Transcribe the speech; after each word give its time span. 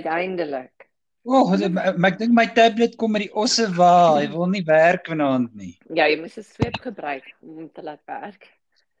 Uiteindelik. 0.00 0.88
O, 1.28 1.42
oh, 1.44 1.68
maar 1.68 2.14
ek 2.14 2.16
dink 2.22 2.32
my 2.32 2.46
tablet 2.56 2.96
kom 2.96 3.12
met 3.12 3.26
die 3.26 3.34
osse 3.36 3.66
wa. 3.76 4.16
Hy 4.16 4.30
wil 4.32 4.48
nie 4.48 4.64
werk 4.64 5.10
vanaand 5.12 5.52
nie. 5.52 5.74
Ja, 5.92 6.08
jy 6.08 6.16
moet 6.22 6.38
'n 6.40 6.46
sweep 6.46 6.80
gebruik 6.80 7.26
om 7.44 7.68
te 7.68 7.84
laat 7.84 8.00
werk. 8.08 8.48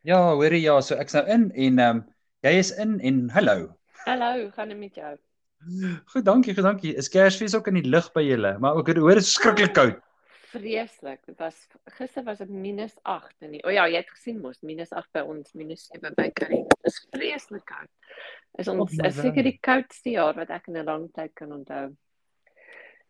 Ja, 0.04 0.20
hoorie 0.36 0.60
ja, 0.60 0.80
so 0.84 0.96
ek's 1.00 1.16
nou 1.16 1.24
in 1.24 1.48
en 1.52 1.78
ehm 1.78 1.96
um, 1.96 2.04
jy 2.44 2.52
is 2.60 2.72
in 2.76 3.00
en 3.00 3.28
hallo. 3.32 3.72
Hallo, 4.04 4.50
gaan 4.56 4.68
dit 4.68 4.78
met 4.78 4.94
jou? 4.94 5.16
Goed, 6.12 6.24
dankie, 6.24 6.54
goed, 6.54 6.64
dankie. 6.64 6.94
Is 6.96 7.08
Kersfees 7.08 7.54
ook 7.54 7.68
in 7.68 7.80
die 7.80 7.88
lug 7.88 8.12
by 8.12 8.22
julle? 8.24 8.54
Maar 8.58 8.78
ek 8.80 8.94
hoor 8.96 9.20
dit 9.20 9.24
is 9.24 9.32
skrikkelik 9.32 9.74
koud. 9.76 9.98
Vreeslik. 10.50 11.24
Dit 11.26 11.38
was 11.38 11.66
gister 11.84 12.24
was 12.24 12.38
dit 12.38 12.48
-8 12.48 13.38
en 13.38 13.64
o 13.64 13.70
ja, 13.70 13.86
jy 13.88 13.96
het 13.96 14.10
gesien 14.10 14.40
mos 14.40 14.58
-8 14.62 15.10
by 15.12 15.20
ons, 15.20 15.52
-7 15.54 16.14
by 16.14 16.30
Karin. 16.30 16.66
Dit 16.68 16.92
is 16.92 17.06
vreeslik 17.10 17.64
koud. 17.64 17.90
Is 18.58 18.68
ons 18.68 18.92
is 18.92 19.14
seker 19.14 19.42
die 19.42 19.58
koudste 19.60 20.10
jaar 20.10 20.34
wat 20.34 20.50
ek 20.50 20.66
in 20.66 20.76
'n 20.76 20.84
lang 20.84 21.10
tyd 21.12 21.34
kan 21.34 21.52
onthou. 21.52 21.96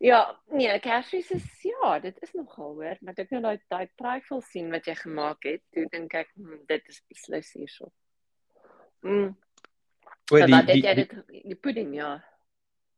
Ja, 0.01 0.39
nee, 0.49 0.79
Kersfees 0.79 1.29
is 1.31 1.61
ja, 1.61 1.99
dit 1.99 2.17
is 2.21 2.31
nogal 2.33 2.73
hoor, 2.73 2.97
maar 3.01 3.13
ek 3.21 3.29
nou 3.29 3.41
daai 3.41 3.59
daai 3.69 3.89
trifle 3.95 4.41
sien 4.41 4.71
wat 4.73 4.87
jy 4.89 4.95
gemaak 4.97 5.45
het, 5.45 5.61
toe 5.69 5.85
dink 5.93 6.15
ek 6.17 6.31
hm, 6.33 6.63
dit 6.65 6.87
is 6.89 7.03
beslis 7.07 7.51
hierso. 7.53 7.91
Mm. 9.05 9.35
Die, 10.31 10.39
wat 10.39 10.49
het 10.49 10.67
die, 10.71 10.81
jy 10.81 10.95
die, 10.95 11.05
dit 11.05 11.45
die 11.51 11.55
pudding 11.55 11.93
ja. 11.95 12.15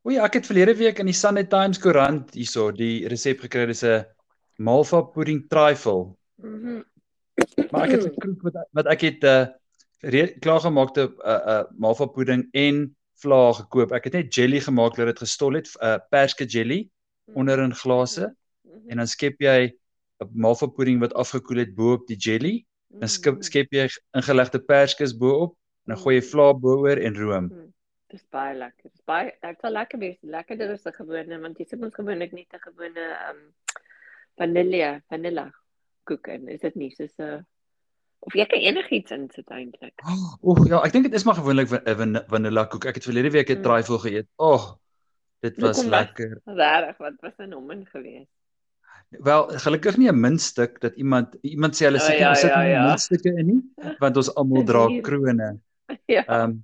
O 0.03 0.11
ja, 0.15 0.23
ek 0.23 0.39
het 0.39 0.47
verlede 0.47 0.77
week 0.79 0.99
in 0.99 1.11
die 1.11 1.15
Sunday 1.15 1.43
Times 1.51 1.79
koerant 1.83 2.31
hierso 2.35 2.69
die 2.71 3.07
resep 3.11 3.43
gekry. 3.43 3.65
Dis 3.67 3.83
'n 3.83 4.05
malva 4.57 5.01
pudding 5.01 5.47
trifle. 5.49 6.15
Mhm. 6.35 6.81
Maar 7.71 7.87
ek 7.87 7.91
het 7.91 8.03
gekroek 8.03 8.41
wat 8.41 8.57
wat 8.71 8.87
ek 8.87 9.01
het 9.01 9.23
'n 9.23 9.49
uh, 10.03 10.27
klaar 10.39 10.59
gemaakte 10.59 11.01
'n 11.01 11.13
uh, 11.25 11.37
'n 11.37 11.49
uh, 11.49 11.63
malva 11.77 12.05
pudding 12.05 12.47
en 12.51 12.95
vla 13.21 13.53
gekoop. 13.53 13.91
Ek 13.91 14.03
het 14.03 14.13
net 14.13 14.35
jelly 14.35 14.59
gemaak 14.59 14.95
dat 14.95 15.05
dit 15.05 15.19
gestol 15.19 15.53
het, 15.53 15.67
'n 15.67 15.85
uh, 15.85 15.97
perske 16.09 16.45
jelly 16.45 16.89
onder 17.33 17.59
in 17.59 17.75
glase 17.75 18.35
-hmm. 18.63 18.89
en 18.89 18.97
dan 18.97 19.07
skep 19.07 19.41
jy 19.41 19.73
'n 20.19 20.29
malva 20.33 20.67
pudding 20.67 20.99
wat 20.99 21.13
afgekoel 21.13 21.57
het 21.57 21.75
bo-op 21.75 22.07
die 22.07 22.17
jelly. 22.17 22.65
Dan 22.99 23.09
skep, 23.09 23.41
skep 23.43 23.71
jy 23.73 23.87
ingelegde 24.13 24.59
perskes 24.59 25.15
bo-op 25.17 25.55
en 25.85 25.93
dan 25.93 26.01
gooi 26.03 26.15
jy 26.19 26.25
vla 26.29 26.53
bo-oor 26.53 26.97
en 26.97 27.17
room. 27.17 27.47
Mm. 27.49 27.71
Dis 28.13 28.25
baie 28.29 28.53
lekker. 28.53 28.91
Dis 28.91 29.01
baie 29.09 29.31
dit 29.41 29.63
sal 29.65 29.73
lekker 29.73 29.99
wees. 29.99 30.19
Lekkerder 30.21 30.75
as 30.75 30.85
'n 30.85 30.93
gewone 30.99 31.39
want 31.41 31.57
jy 31.57 31.65
sit 31.65 31.79
mos 31.79 31.95
gewoonlik 31.97 32.31
nie 32.31 32.45
'n 32.45 32.65
gewone 32.67 33.05
um, 33.29 33.41
vanille 34.37 35.01
vanilla 35.09 35.51
koek 36.09 36.27
in. 36.27 36.47
Is 36.49 36.61
dit 36.61 36.75
nie 36.75 36.91
soos 36.91 37.13
'n 37.19 37.45
of 38.23 38.33
jy 38.35 38.45
kan 38.45 38.59
enigiets 38.59 39.11
insit 39.11 39.49
eintlik. 39.51 39.93
Oeg 40.47 40.67
ja, 40.67 40.79
ek 40.85 40.93
dink 40.93 41.05
dit 41.09 41.13
is 41.13 41.25
maar 41.25 41.35
gewoonlik 41.35 41.71
'n 41.71 41.95
van, 41.95 42.19
vanilla 42.27 42.65
koek. 42.65 42.85
Ek 42.85 42.95
het 42.95 43.03
verlede 43.09 43.31
week 43.31 43.49
'n 43.49 43.57
Mm. 43.57 43.63
trifle 43.63 43.99
geëet. 43.99 44.27
Ag, 44.37 44.63
oh, 44.63 44.75
dit 45.41 45.59
was 45.59 45.83
lekker. 45.83 46.39
Regtig, 46.61 46.97
wat 46.97 47.13
was 47.21 47.33
'n 47.39 47.49
nommer 47.49 47.83
geweest? 47.91 48.31
Wel, 49.09 49.47
gelukkig 49.59 49.97
nie 49.97 50.09
'n 50.09 50.19
muntstuk 50.19 50.79
dat 50.81 50.95
iemand 50.95 51.35
iemand 51.41 51.75
sê 51.75 51.85
hulle 51.85 51.99
O, 52.01 52.05
seker 52.05 52.19
ja, 52.19 52.29
ja, 52.29 52.35
sit 52.35 52.49
ja, 52.49 52.61
nie 52.61 52.69
ja. 52.71 52.87
muntstukke 52.87 53.29
in 53.37 53.45
nie, 53.45 53.61
want 53.99 54.17
ons 54.17 54.35
almal 54.35 54.63
dra 54.63 54.87
Hier. 54.93 55.01
krone. 55.01 55.59
Ja. 56.07 56.23
Ehm 56.27 56.63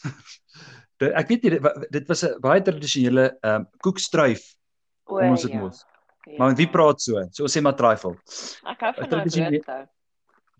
um, 1.00 1.12
ek 1.16 1.28
weet 1.28 1.42
nie 1.42 1.50
dit, 1.50 1.62
dit 1.90 2.08
was 2.08 2.22
'n 2.24 2.40
baie 2.40 2.62
tradisionele 2.62 3.36
ehm 3.42 3.54
um, 3.54 3.66
koekstruif 3.80 4.54
O, 5.04 5.18
ons 5.18 5.42
dit 5.42 5.52
ja. 5.52 5.60
mos. 5.60 5.84
Maar 6.38 6.54
wie 6.54 6.68
praat 6.68 7.00
so? 7.00 7.22
So 7.32 7.42
ons 7.44 7.56
sê 7.56 7.62
maar 7.62 7.76
trifle. 7.76 8.14
Ek 8.68 8.80
hou 8.80 8.92
van 8.94 9.08
daai 9.08 9.24
is 9.26 9.32
die- 9.32 9.42
woorde. 9.42 9.88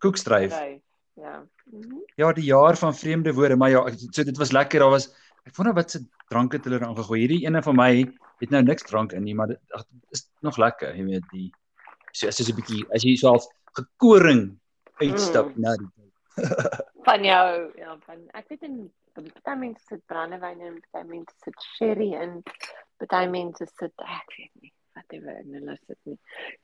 Koekstruif. 0.01 0.51
Dryf, 0.51 0.81
Ja. 1.21 1.43
Mhm. 1.71 1.99
Ja, 2.17 2.33
die 2.33 2.45
jaar 2.45 2.77
van 2.77 2.95
vreemde 2.95 3.33
woorde, 3.35 3.57
maar 3.57 3.71
ja, 3.71 3.83
so 4.11 4.23
dit 4.25 4.37
was 4.39 4.53
lekker. 4.53 4.81
Daar 4.81 4.91
was 4.91 5.09
ek 5.45 5.57
wonder 5.57 5.75
wat 5.75 5.91
se 5.91 6.01
drank 6.29 6.53
het 6.53 6.65
hulle 6.65 6.79
er 6.79 6.87
aangegooi. 6.87 7.21
Hierdie 7.21 7.45
ene 7.47 7.63
van 7.63 7.77
my 7.77 7.91
het 8.41 8.51
nou 8.51 8.63
niks 8.63 8.83
drank 8.83 9.13
in 9.13 9.23
nie, 9.23 9.35
maar 9.35 9.47
dit 9.49 9.59
dit 9.69 9.85
is 10.11 10.31
nog 10.41 10.57
lekker, 10.57 10.95
jy 10.97 11.05
weet, 11.05 11.25
die 11.31 11.53
so 12.13 12.27
jy 12.27 12.33
so 12.33 12.43
'n 12.53 12.57
bietjie 12.57 12.85
as 12.95 13.03
jy 13.05 13.17
so 13.17 13.29
half 13.29 13.45
gekoring 13.77 14.59
uitstap 15.01 15.47
Mm. 15.57 15.61
na 15.61 15.77
die 15.77 15.89
Van 17.05 17.25
jou, 17.25 17.73
ja, 17.77 17.97
van 18.07 18.29
ek 18.35 18.49
weet 18.49 18.63
in 18.63 18.91
party 19.15 19.59
mense 19.59 19.81
sit 19.89 20.01
brandewyn 20.07 20.61
in, 20.61 20.81
party 20.93 21.09
mense 21.09 21.35
sit 21.45 21.55
sherry 21.77 22.15
in, 22.15 22.43
party 22.99 23.27
mense 23.29 23.67
sit 23.79 23.93
ek 23.99 24.37
weet 24.39 24.51
nie 24.63 24.73
whatever 25.11 25.41
in 25.41 25.55
hulle 25.55 25.77
sit 25.87 25.99
nie. 26.07 26.17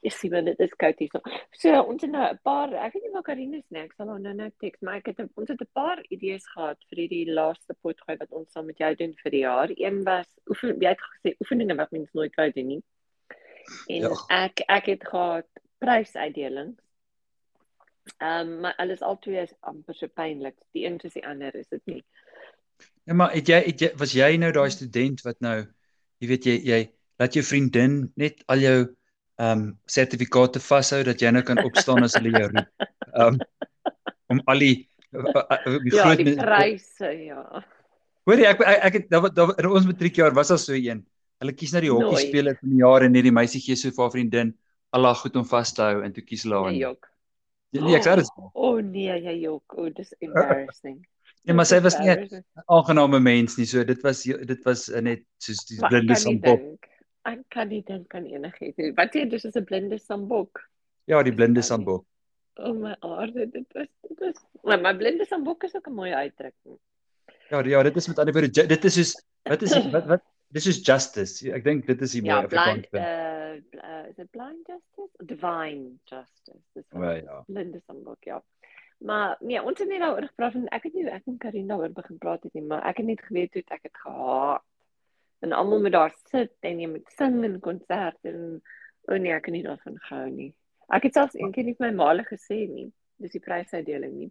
Jy 0.05 0.11
sien 0.15 0.31
wel 0.33 0.45
dit 0.51 0.61
is 0.61 0.75
koud 0.79 0.99
hier. 0.99 1.09
So, 1.12 1.21
so 1.53 1.83
ons 1.83 2.03
het 2.03 2.11
nou 2.11 2.23
'n 2.33 2.39
paar, 2.45 2.73
ek 2.73 2.93
weet 2.95 3.03
nie 3.05 3.12
waar 3.12 3.23
Karine 3.23 3.57
is 3.59 3.65
nie, 3.71 3.81
ek 3.83 3.93
sal 3.97 4.09
haar 4.09 4.21
nou 4.21 4.34
nou 4.34 4.51
teks, 4.61 4.81
maar 4.83 4.97
ek 4.97 5.07
het 5.07 5.21
ons 5.37 5.49
het 5.49 5.61
'n 5.61 5.69
paar 5.75 6.03
idees 6.11 6.47
gehad 6.55 6.79
vir 6.91 6.99
hierdie 6.99 7.33
laaste 7.33 7.75
potgooi 7.83 8.17
wat 8.19 8.33
ons 8.33 8.53
saam 8.53 8.67
met 8.67 8.79
jou 8.79 8.95
doen 8.95 9.15
vir 9.23 9.31
die 9.31 9.41
jaar. 9.45 9.69
Een 9.77 10.03
was 10.05 10.27
oefen 10.49 10.79
jy 10.81 10.89
het 10.89 11.01
gesê 11.01 11.34
oefeninge 11.41 11.77
wat 11.77 11.91
mens 11.93 12.12
nooit 12.12 12.34
wou 12.37 12.51
doen 12.53 12.67
nie. 12.69 12.83
En 13.89 14.01
Ja. 14.03 14.45
ek 14.47 14.61
ek 14.69 14.87
het 14.87 15.05
gehad 15.09 15.47
prysuitdelings. 15.78 16.78
Ehm 18.21 18.49
um, 18.49 18.61
maar 18.61 18.75
alles 18.78 19.01
albei 19.03 19.43
is 19.43 19.55
amper 19.61 19.95
so 19.95 20.07
pynlik. 20.07 20.55
Die 20.73 20.84
een 20.87 21.01
soos 21.01 21.13
die 21.13 21.27
ander 21.27 21.55
is 21.55 21.69
dit 21.69 21.83
nie. 21.87 22.05
Ja, 23.05 23.15
maar 23.15 23.33
het 23.33 23.47
jy 23.49 23.61
het 23.67 23.81
jy 23.81 23.91
was 23.97 24.13
jy 24.13 24.37
nou 24.37 24.53
daai 24.53 24.71
student 24.71 25.23
wat 25.23 25.41
nou 25.41 25.67
jy 26.19 26.28
weet 26.28 26.45
jy 26.45 26.61
jy 26.65 26.89
laat 27.21 27.34
jou 27.34 27.44
vriendin 27.44 28.12
net 28.16 28.43
al 28.53 28.59
jou 28.65 28.78
ehm 29.37 29.53
um, 29.53 29.65
sertifikate 29.84 30.60
vashou 30.65 31.03
dat 31.04 31.21
jy 31.21 31.31
nou 31.31 31.43
kan 31.44 31.59
opstaan 31.65 32.04
as 32.06 32.15
hulle 32.16 32.32
jou 32.32 32.47
roep. 32.53 32.69
Ehm 33.15 33.34
um, 33.34 33.41
om 34.32 34.41
al 34.47 34.59
die 34.65 34.77
uh, 35.12 35.81
die 35.84 35.93
Ja, 35.94 36.06
groot 36.06 36.22
die 36.25 36.37
pryse, 36.37 37.10
ja. 37.28 37.43
Hoor 38.27 38.41
jy 38.43 38.49
ek 38.50 38.62
ek, 38.66 38.94
het 39.00 39.10
daar 39.12 39.28
daar 39.34 39.53
in 39.60 39.69
ons 39.71 39.87
matriekjaar 39.87 40.34
was 40.34 40.49
daar 40.49 40.59
so 40.59 40.72
een. 40.75 41.04
Hulle 41.41 41.53
kies 41.53 41.72
nou 41.72 41.82
die 41.84 41.93
hokkie 41.93 42.16
Nooit. 42.16 42.28
speler 42.28 42.56
van 42.60 42.71
die 42.72 42.81
jaar 42.81 43.04
en 43.04 43.12
net 43.12 43.27
die 43.28 43.33
meisie 43.34 43.60
gee 43.60 43.77
so 43.77 43.91
vir 43.93 44.06
haar 44.06 44.15
vriendin 44.16 44.54
al 44.97 45.04
haar 45.04 45.21
goed 45.21 45.37
om 45.37 45.44
vas 45.44 45.72
te 45.77 45.83
hou 45.83 46.00
en 46.03 46.12
toe 46.16 46.25
kies 46.25 46.43
hulle 46.47 46.56
haar. 46.62 46.72
Nee, 46.72 46.81
jok. 46.81 47.10
Nee, 47.77 47.97
ek 47.98 48.06
sê 48.06 48.16
dit. 48.16 48.31
O 48.41 48.48
oh, 48.71 48.81
nee, 48.81 49.12
jy 49.21 49.37
jok. 49.44 49.77
O, 49.77 49.84
oh, 49.84 49.93
dis 49.93 50.15
embarrassing. 50.25 50.98
Nee, 51.44 51.54
maar 51.54 51.69
sy 51.69 51.78
was 51.84 51.98
nie 52.00 52.10
'n 52.10 52.43
aangename 52.66 53.21
mens 53.21 53.59
nie. 53.59 53.66
So 53.66 53.84
dit 53.84 54.00
was 54.03 54.22
dit 54.25 54.65
was 54.65 54.88
net 54.88 55.22
soos 55.38 55.65
die 55.69 55.78
Maar 55.81 55.93
ek 55.93 55.93
blinde 55.94 56.15
kan 56.15 56.22
nie 56.25 56.25
sambok. 56.25 56.60
dink. 56.65 56.88
Ek 57.26 57.42
kan 57.50 57.69
nie 57.72 57.82
dink 57.87 58.14
aan 58.14 58.26
enigiets 58.31 58.78
nie. 58.78 58.92
Wat 58.98 59.14
sê 59.14 59.25
dis 59.31 59.44
is 59.48 59.56
'n 59.56 59.64
blinde 59.64 59.98
sambok. 59.98 60.62
Ja, 61.10 61.22
die 61.22 61.34
blinde 61.34 61.62
sambok. 61.62 62.04
O 62.56 62.72
my 62.72 62.94
aarde, 63.00 63.47
dit 63.50 63.66
was 63.75 63.88
dit 64.09 64.19
was 64.20 64.38
maar 64.62 64.81
my 64.81 64.94
blinde 64.97 65.26
sambok 65.26 65.65
is 65.65 65.75
ook 65.75 65.88
'n 65.88 65.92
mooi 65.94 66.12
uitdrukking. 66.12 66.78
Ja, 67.50 67.65
ja, 67.65 67.82
dit 67.82 67.97
is 67.97 68.09
met 68.09 68.19
ander 68.19 68.34
woorde 68.34 68.66
dit 68.66 68.84
is 68.84 68.94
soos 68.94 69.12
wat 69.42 69.62
is 69.62 69.75
wat 69.94 70.06
wat 70.06 70.22
dis 70.48 70.66
is 70.66 70.81
justice. 70.86 71.53
Ek 71.53 71.65
dink 71.65 71.86
dit 71.86 72.00
is 72.00 72.12
die 72.12 72.25
Ja, 72.25 72.41
mooi 72.41 72.48
blind 72.48 72.86
Afrikaans. 72.86 73.65
uh, 73.75 73.81
uh 73.91 74.04
is 74.10 74.19
it 74.19 74.31
blind 74.31 74.66
justice? 74.66 75.12
Divine 75.19 75.98
justice. 76.04 76.65
Dis 76.75 76.86
wat 76.91 77.22
ja. 77.22 77.42
blinde 77.47 77.81
sambok, 77.86 78.25
ja. 78.25 78.42
Maar 78.98 79.36
nee, 79.41 79.62
ons 79.62 79.78
het 79.78 79.88
nie 79.88 79.98
daaroor 79.98 80.26
gepraat 80.26 80.54
en 80.54 80.69
ek 80.72 80.88
het 80.88 80.94
nie 80.94 81.04
ek 81.10 81.26
en 81.26 81.38
Karin 81.38 81.69
daaroor 81.69 81.92
begin 81.92 82.19
praat 82.19 82.42
het 82.42 82.54
nie, 82.54 82.65
maar 82.65 82.86
ek 82.88 83.03
het 83.03 83.06
net 83.06 83.20
geweet 83.20 83.53
hoe 83.53 83.62
ek 83.66 83.82
het 83.82 83.98
gehaat. 84.04 84.62
En 85.44 85.52
almal 85.52 85.80
moet 85.84 85.92
daar 85.92 86.14
sit 86.30 86.54
en 86.60 86.80
jy 86.80 86.88
moet 86.88 87.10
sing 87.19 87.42
in 87.44 87.58
konserte 87.60 88.30
en 88.32 88.62
o 89.06 89.16
nee, 89.16 89.32
ek 89.32 89.50
het 89.50 89.54
nie 89.54 89.64
daarvan 89.66 89.98
gehou 90.08 90.30
nie. 90.30 90.52
Ek 90.94 91.08
het 91.08 91.19
selfs 91.19 91.36
eendag 91.38 91.66
nie 91.66 91.74
vir 91.76 91.88
my 91.88 91.92
maale 91.98 92.24
gesê 92.26 92.64
nie. 92.70 92.88
Dis 93.22 93.34
die 93.36 93.42
prysuitdeling 93.42 94.14
nie. 94.16 94.30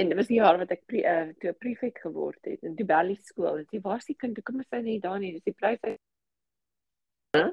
En 0.00 0.08
dit 0.08 0.16
was 0.16 0.30
die 0.30 0.38
jaar 0.40 0.58
wat 0.60 0.70
ek 0.72 0.86
pre, 0.88 1.02
uh, 1.04 1.32
toe 1.40 1.50
'n 1.50 1.58
prefek 1.58 1.98
geword 2.04 2.38
het 2.48 2.62
in 2.62 2.74
die 2.74 2.86
Belly 2.86 3.18
skool. 3.20 3.58
En 3.58 3.66
dis 3.70 3.82
waar 3.82 3.98
is 3.98 4.06
die 4.06 4.16
kind? 4.16 4.36
Hoe 4.36 4.44
kom 4.44 4.62
sy 4.62 4.80
nie 4.82 5.00
daar 5.00 5.18
nie? 5.18 5.32
Dis 5.32 5.44
die 5.44 5.52
prys. 5.52 5.78
Huh? 7.36 7.50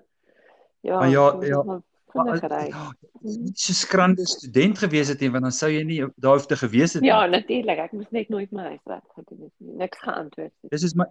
Ja, 0.81 0.99
Maar 0.99 1.09
ja, 1.09 1.31
toe 1.31 1.45
ja. 1.45 1.63
maar 1.63 1.81
vinnig 2.13 2.43
ry. 2.51 2.67
Ja, 2.71 2.91
nie 3.21 3.51
so 3.55 3.73
skrande 3.73 4.25
student 4.25 4.77
gewees 4.77 5.07
het 5.11 5.19
nie 5.19 5.29
want 5.33 5.43
dan 5.43 5.55
sou 5.55 5.69
jy 5.71 5.83
nie 5.83 5.99
daar 6.15 6.37
hoef 6.37 6.47
te 6.47 6.55
gewees 6.55 6.93
het 6.93 7.01
nie. 7.01 7.09
Ja, 7.09 7.25
natuurlik. 7.25 7.81
Ek 7.87 7.91
moes 7.97 8.09
net 8.15 8.29
nooit 8.29 8.51
my 8.51 8.69
huiswerk 8.71 9.17
gedoen 9.17 9.41
het 9.47 9.53
nie. 9.57 9.75
Niks 9.83 9.99
geantwoord 9.99 10.53
het. 10.61 10.71
Dis 10.71 10.83
is 10.83 10.95
my 10.95 11.05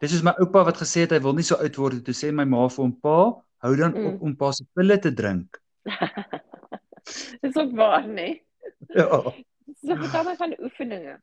Dis 0.00 0.12
is 0.14 0.22
my 0.22 0.32
oupa 0.38 0.64
wat 0.64 0.76
gesê 0.78 1.00
het 1.06 1.10
hy 1.10 1.20
wil 1.20 1.34
nie 1.34 1.42
so 1.46 1.56
oud 1.56 1.76
word. 1.76 2.04
Toe 2.04 2.14
sê 2.14 2.32
my 2.32 2.44
ma 2.44 2.68
vir 2.68 2.84
hom 2.84 2.92
pa, 3.02 3.16
hou 3.64 3.76
dan 3.76 3.92
Mm. 3.96 4.06
op 4.06 4.22
om 4.22 4.36
pa 4.36 4.52
se 4.52 4.64
pille 4.74 4.98
te 4.98 5.10
drink. 5.14 5.58
Dis 7.42 7.56
ook 7.56 7.72
waar, 7.76 8.06
nee. 8.08 8.42
Ja. 8.94 9.08
So 9.82 9.94
vertel 9.96 10.24
my 10.24 10.36
van 10.36 10.54
oefeninge. 10.62 11.16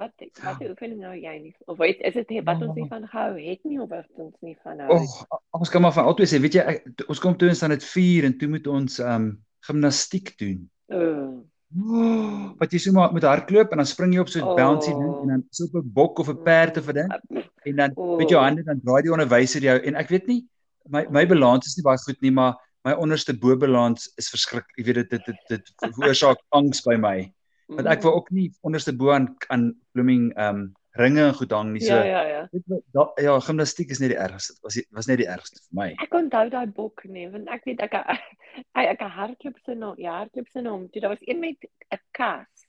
Wat 0.00 0.12
wat 0.42 0.60
oefeninge 0.68 1.04
hou 1.06 1.16
jy 1.16 1.34
nie? 1.42 1.54
Of 1.66 1.78
weet 1.78 2.00
is 2.00 2.14
dit 2.14 2.32
wat 2.44 2.62
ons 2.62 2.74
nie 2.76 2.86
van 2.88 3.06
gehou 3.08 3.36
het 3.40 3.64
nie 3.64 3.80
of 3.80 3.88
wat 3.92 4.06
ons 4.16 4.36
nie 4.40 4.56
van 4.64 4.78
hou? 4.80 4.96
Oh, 4.96 5.38
ons 5.60 5.70
kan 5.72 5.82
maar 5.84 5.92
van 5.96 6.04
altyd 6.10 6.28
sê, 6.32 6.40
weet 6.40 6.54
jy, 6.54 6.64
ek, 6.74 7.04
ons 7.08 7.20
kom 7.20 7.36
toe 7.36 7.48
ons 7.52 7.60
dan 7.64 7.70
dit 7.74 7.84
4 7.84 8.24
en 8.30 8.36
toe 8.38 8.48
moet 8.48 8.66
ons 8.66 8.98
um 9.04 9.30
gimnastiek 9.68 10.32
doen. 10.40 10.62
Oh. 10.88 11.40
Oh, 11.80 12.50
wat 12.60 12.72
jy 12.72 12.78
so 12.82 12.92
maar 12.96 13.12
met 13.14 13.22
hardloop 13.28 13.70
en 13.72 13.82
dan 13.84 13.86
spring 13.86 14.14
jy 14.16 14.20
op 14.24 14.28
so 14.32 14.40
'n 14.40 14.48
Oh. 14.48 14.56
bouncy 14.56 14.90
ding 14.90 15.14
en 15.22 15.28
dan 15.28 15.44
so 15.50 15.64
op 15.68 15.74
'n 15.84 15.92
bok 15.92 16.18
of 16.18 16.28
'n 16.28 16.42
perd 16.42 16.76
of 16.78 16.88
'n 16.88 16.94
ding 16.94 17.39
en 17.66 17.76
dan 17.76 17.92
Oh. 17.96 18.16
met 18.18 18.28
jou 18.28 18.40
hande 18.42 18.62
dan 18.64 18.80
draai 18.84 19.02
die 19.02 19.12
onderwyser 19.12 19.62
jou 19.62 19.78
en 19.84 19.94
ek 19.96 20.08
weet 20.08 20.26
nie 20.26 20.40
my 20.88 21.06
my 21.10 21.24
balans 21.26 21.66
is 21.66 21.76
nie 21.76 21.84
baie 21.84 21.98
goed 22.06 22.20
nie, 22.22 22.30
maar 22.30 22.56
my 22.84 22.92
onderste 22.96 23.34
bo-balans 23.36 24.08
is 24.16 24.30
verskriklik. 24.32 24.72
Jy 24.78 24.84
weet 24.84 24.94
dit 25.10 25.10
dit 25.10 25.24
dit, 25.26 25.64
dit 25.82 25.94
veroorsaak 25.98 26.38
angs 26.58 26.80
by 26.86 26.96
my. 26.96 27.32
Want 27.68 27.86
ek 27.86 28.02
wil 28.02 28.14
ook 28.16 28.30
nie 28.34 28.50
onderste 28.66 28.92
bo 28.96 29.12
aan 29.12 29.28
aan 29.48 29.74
blooming 29.92 30.30
um 30.40 30.72
ringe 30.98 31.20
en 31.22 31.34
goed 31.34 31.52
hang 31.52 31.72
nie. 31.72 31.80
So 31.84 31.94
Ja, 31.94 32.02
ja, 32.02 32.22
ja. 32.26 32.48
jy, 32.52 32.80
da, 32.96 33.04
ja, 33.22 33.36
gimnastiek 33.40 33.90
is 33.94 34.00
net 34.00 34.10
die 34.10 34.18
ergste. 34.18 34.56
Was 34.64 34.74
die, 34.74 34.86
was 34.90 35.06
net 35.06 35.18
die 35.20 35.28
ergste 35.28 35.60
vir 35.60 35.76
my. 35.82 35.88
Ek 36.02 36.16
onthou 36.18 36.48
daai 36.50 36.66
boek 36.66 37.04
nie, 37.04 37.28
want 37.30 37.48
ek 37.48 37.64
weet 37.68 37.80
ek 37.84 37.94
ek 38.80 38.88
ek 38.96 39.04
hardloop 39.14 39.60
se 39.64 39.74
nou, 39.78 39.94
ja, 40.00 40.16
hardloop 40.24 40.48
se 40.50 40.64
nou. 40.64 40.88
Toe 40.90 41.00
daar 41.04 41.14
was 41.14 41.22
een 41.28 41.38
met 41.40 41.56
'n 41.92 42.00
kas 42.16 42.66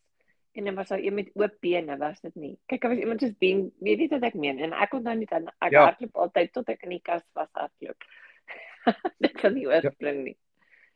en 0.53 0.63
dan 0.65 0.75
was 0.75 0.87
daar 0.89 0.99
een 0.99 1.13
met 1.13 1.29
oop 1.33 1.53
bene, 1.59 1.97
was 1.97 2.19
dit 2.21 2.35
nie? 2.35 2.59
Kyk, 2.65 2.81
daar 2.81 2.91
was 2.91 2.99
iemand 2.99 3.21
soos 3.21 3.37
Ben, 3.39 3.71
weet 3.79 3.99
jy 3.99 4.07
wat 4.11 4.23
ek 4.23 4.33
meen? 4.33 4.59
En 4.59 4.73
ek 4.73 4.93
onthou 4.93 5.15
net 5.15 5.29
dan 5.29 5.47
ek 5.59 5.71
Ja. 5.71 5.83
hardloop 5.85 6.15
altyd 6.15 6.51
tot 6.53 6.69
ek 6.69 6.83
in 6.83 6.89
die 6.89 7.01
kas 7.01 7.23
was 7.33 7.49
hardloop. 7.53 8.03
dit 9.23 9.31
kan 9.41 9.53
nie 9.53 9.67
oorspring 9.67 10.23
nie. 10.23 10.37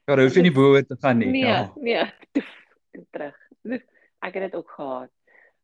Ja, 0.07 0.15
daar 0.15 0.23
hoef 0.25 0.35
jy 0.35 0.41
nie 0.41 0.51
bo 0.51 0.81
te 0.81 0.95
gaan 1.01 1.17
nie. 1.17 1.31
Nee, 1.31 1.45
Ja. 1.45 1.71
nee, 1.75 2.03
toef, 2.31 2.49
en 2.91 3.07
terug. 3.11 3.37
Ek 4.21 4.33
het 4.33 4.43
dit 4.51 4.55
ook 4.55 4.69
gehad. 4.71 5.11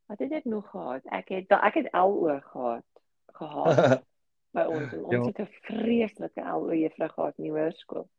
Wat 0.08 0.20
het 0.20 0.32
ek 0.32 0.46
nog 0.46 0.70
gehad? 0.70 1.02
Ek 1.12 1.30
het 1.30 1.48
da- 1.50 1.62
ek 1.68 1.74
het 1.74 1.88
LO 1.94 2.40
gehad. 2.40 2.86
Gehad 3.34 4.04
by 4.56 4.62
ons 4.68 4.94
en 4.94 5.06
ons 5.06 5.14
Ja. 5.14 5.24
het 5.26 5.40
'n 5.40 5.48
vreeslike 5.62 6.42
LO 6.42 6.74
juffrou 6.74 7.10
gehad 7.10 7.38
in 7.38 7.44
die 7.44 7.52
hoërskool. 7.52 8.10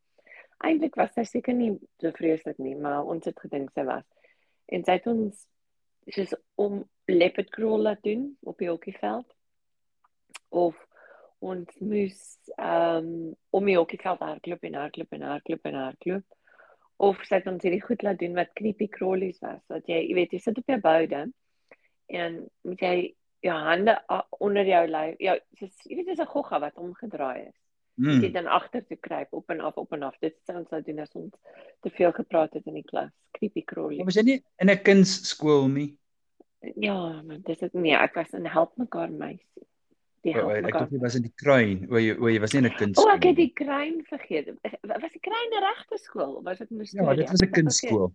Eintlik 0.65 0.95
was 0.95 1.13
sy 1.15 1.23
seker 1.25 1.55
nie 1.55 1.79
so 1.99 2.11
vreeslik 2.11 2.59
nie, 2.59 2.75
maar 2.77 3.05
ons 3.05 3.25
het 3.25 3.39
gedink 3.41 3.71
sy 3.75 3.85
was. 3.85 4.05
En 4.69 4.85
sy 4.85 4.93
het 4.93 5.07
ons 5.07 5.47
soos 6.09 6.35
om 6.55 6.83
leopard 7.07 7.51
crawl 7.51 7.83
laat 7.83 8.03
doen 8.03 8.37
op 8.41 8.59
die 8.59 8.69
hokkieveld. 8.71 9.29
Of 10.49 10.77
ons 11.39 11.79
moes 11.81 12.21
um, 12.57 13.35
om 13.51 13.67
die 13.67 13.77
hokkieveld 13.77 14.23
hardloop 14.23 14.69
en 14.69 14.79
hardloop 14.79 15.17
en 15.17 15.23
hardloop 15.23 15.71
en 15.71 15.79
hardloop. 15.81 16.39
Of 17.03 17.25
sy 17.27 17.41
het 17.41 17.49
ons 17.51 17.65
hierdie 17.65 17.83
goed 17.83 18.03
laat 18.07 18.21
doen 18.21 18.37
wat 18.39 18.55
kniepie 18.59 18.91
crawlies 18.93 19.41
was. 19.43 19.63
Wat 19.73 19.89
jy, 19.91 19.99
jy 20.09 20.15
weet, 20.19 20.37
jy 20.37 20.43
sit 20.43 20.61
op 20.61 20.71
jou 20.71 20.79
boude 20.83 21.25
en 22.13 22.39
moet 22.69 22.85
jy 22.85 22.95
jou 23.43 23.57
hande 23.59 23.97
onder 24.39 24.69
jou 24.69 24.87
lyf. 24.87 25.19
Ja, 25.19 25.35
soos 25.59 25.75
jy 25.89 25.99
weet 25.99 26.13
dis 26.13 26.23
'n 26.23 26.31
gogga 26.31 26.61
wat 26.61 26.79
omgedraai 26.79 27.49
is. 27.49 27.59
Jy 27.97 28.13
Hmm. 28.27 28.33
dan 28.33 28.47
agter 28.47 28.87
toe 28.87 28.97
kruip 28.97 29.33
op 29.33 29.51
en 29.51 29.61
af 29.61 29.77
op 29.77 29.93
en 29.93 30.03
af. 30.03 30.17
Dit 30.21 30.35
sou 30.47 30.59
ons 30.59 30.71
nou 30.71 30.83
doen 30.83 30.99
as 30.99 31.13
ons 31.15 31.31
te 31.83 31.91
veel 31.91 32.13
gepraat 32.13 32.53
het 32.55 32.67
in 32.67 32.75
die 32.75 32.85
klas. 32.85 33.11
Creepy 33.33 33.63
crawly. 33.65 33.97
Maar 33.97 34.05
was 34.05 34.15
jy 34.15 34.23
nie 34.23 34.43
in 34.59 34.71
'n 34.71 34.83
kinderskool 34.83 35.69
nie? 35.69 35.99
Ja, 36.77 37.23
maar 37.23 37.39
dis 37.43 37.59
dit 37.59 37.73
nie. 37.75 37.93
Ek 37.95 38.15
was 38.15 38.31
in 38.33 38.47
help 38.47 38.77
mekaar 38.77 39.11
meisie. 39.11 39.47
Die 40.23 40.35
O, 40.41 40.49
help 40.49 40.65
Ek 40.67 40.73
dink 40.79 40.91
jy 40.91 40.99
was 41.01 41.15
in 41.17 41.23
die 41.23 41.33
kruin. 41.35 41.87
O, 41.91 41.97
jy 41.99 42.17
o, 42.17 42.29
jy 42.29 42.39
was 42.41 42.53
nie 42.53 42.59
in 42.63 42.67
'n 42.67 42.73
O, 42.73 42.77
kinderskool. 42.79 43.13
ek 43.15 43.23
het 43.25 43.37
die 43.37 43.53
kruin 43.53 44.05
vergeet. 44.05 44.47
Was 44.83 45.13
die 45.13 45.21
kruin 45.21 45.51
'n 45.53 45.63
regte 45.63 45.99
skool 45.99 46.35
of 46.37 46.45
was 46.45 46.59
dit 46.59 46.71
'n 46.71 46.77
Ja, 46.77 47.15
dit 47.15 47.29
was 47.29 47.41
'n 47.41 47.51
dit 47.51 47.55
vergeet. 47.55 48.11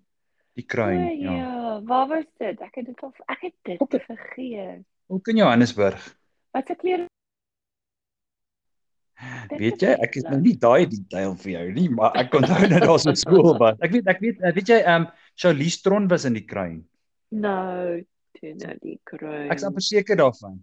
Die 0.56 0.64
O, 0.64 0.68
kruin, 0.68 1.20
ja. 1.20 1.32
ja. 1.32 1.82
Waar 1.84 2.08
was 2.08 2.26
dit? 2.40 2.60
Ek 2.62 2.76
het 2.76 2.86
dit 2.86 3.02
al 3.04 3.14
ek 3.28 3.42
het 3.42 3.54
dit 3.64 3.80
Op- 3.82 3.92
vergeet. 4.02 4.86
Ook 5.08 5.28
in 5.28 5.36
Johannesburg. 5.36 6.18
Wat 6.52 6.68
se 6.68 6.76
klere? 6.76 7.07
Dit 9.50 9.60
Weet 9.60 9.82
jy, 9.82 9.94
ek 10.06 10.16
is 10.20 10.24
nou 10.30 10.38
nie 10.42 10.54
daai 10.62 10.86
detail 10.86 11.32
vir 11.42 11.52
jou 11.52 11.72
nie, 11.74 11.88
maar 11.90 12.12
ek 12.22 12.34
onthou 12.38 12.68
dat 12.70 12.84
daar 12.86 13.00
so 13.02 13.10
'n 13.10 13.16
skool 13.18 13.58
was. 13.58 13.78
Ek 13.82 13.92
weet 13.92 14.08
ek 14.08 14.20
weet 14.22 14.38
weet 14.56 14.68
jy 14.70 14.78
ehm 14.84 15.02
um, 15.02 15.08
Charlize 15.36 15.82
Tron 15.82 16.08
was 16.08 16.26
in 16.26 16.34
die 16.34 16.46
kruin. 16.46 16.84
Nou, 17.32 18.04
toe 18.40 18.54
nou 18.54 18.76
die 18.82 19.00
kruin. 19.04 19.50
Ek's 19.52 19.64
amper 19.64 19.82
seker 19.82 20.16
daarvan. 20.16 20.60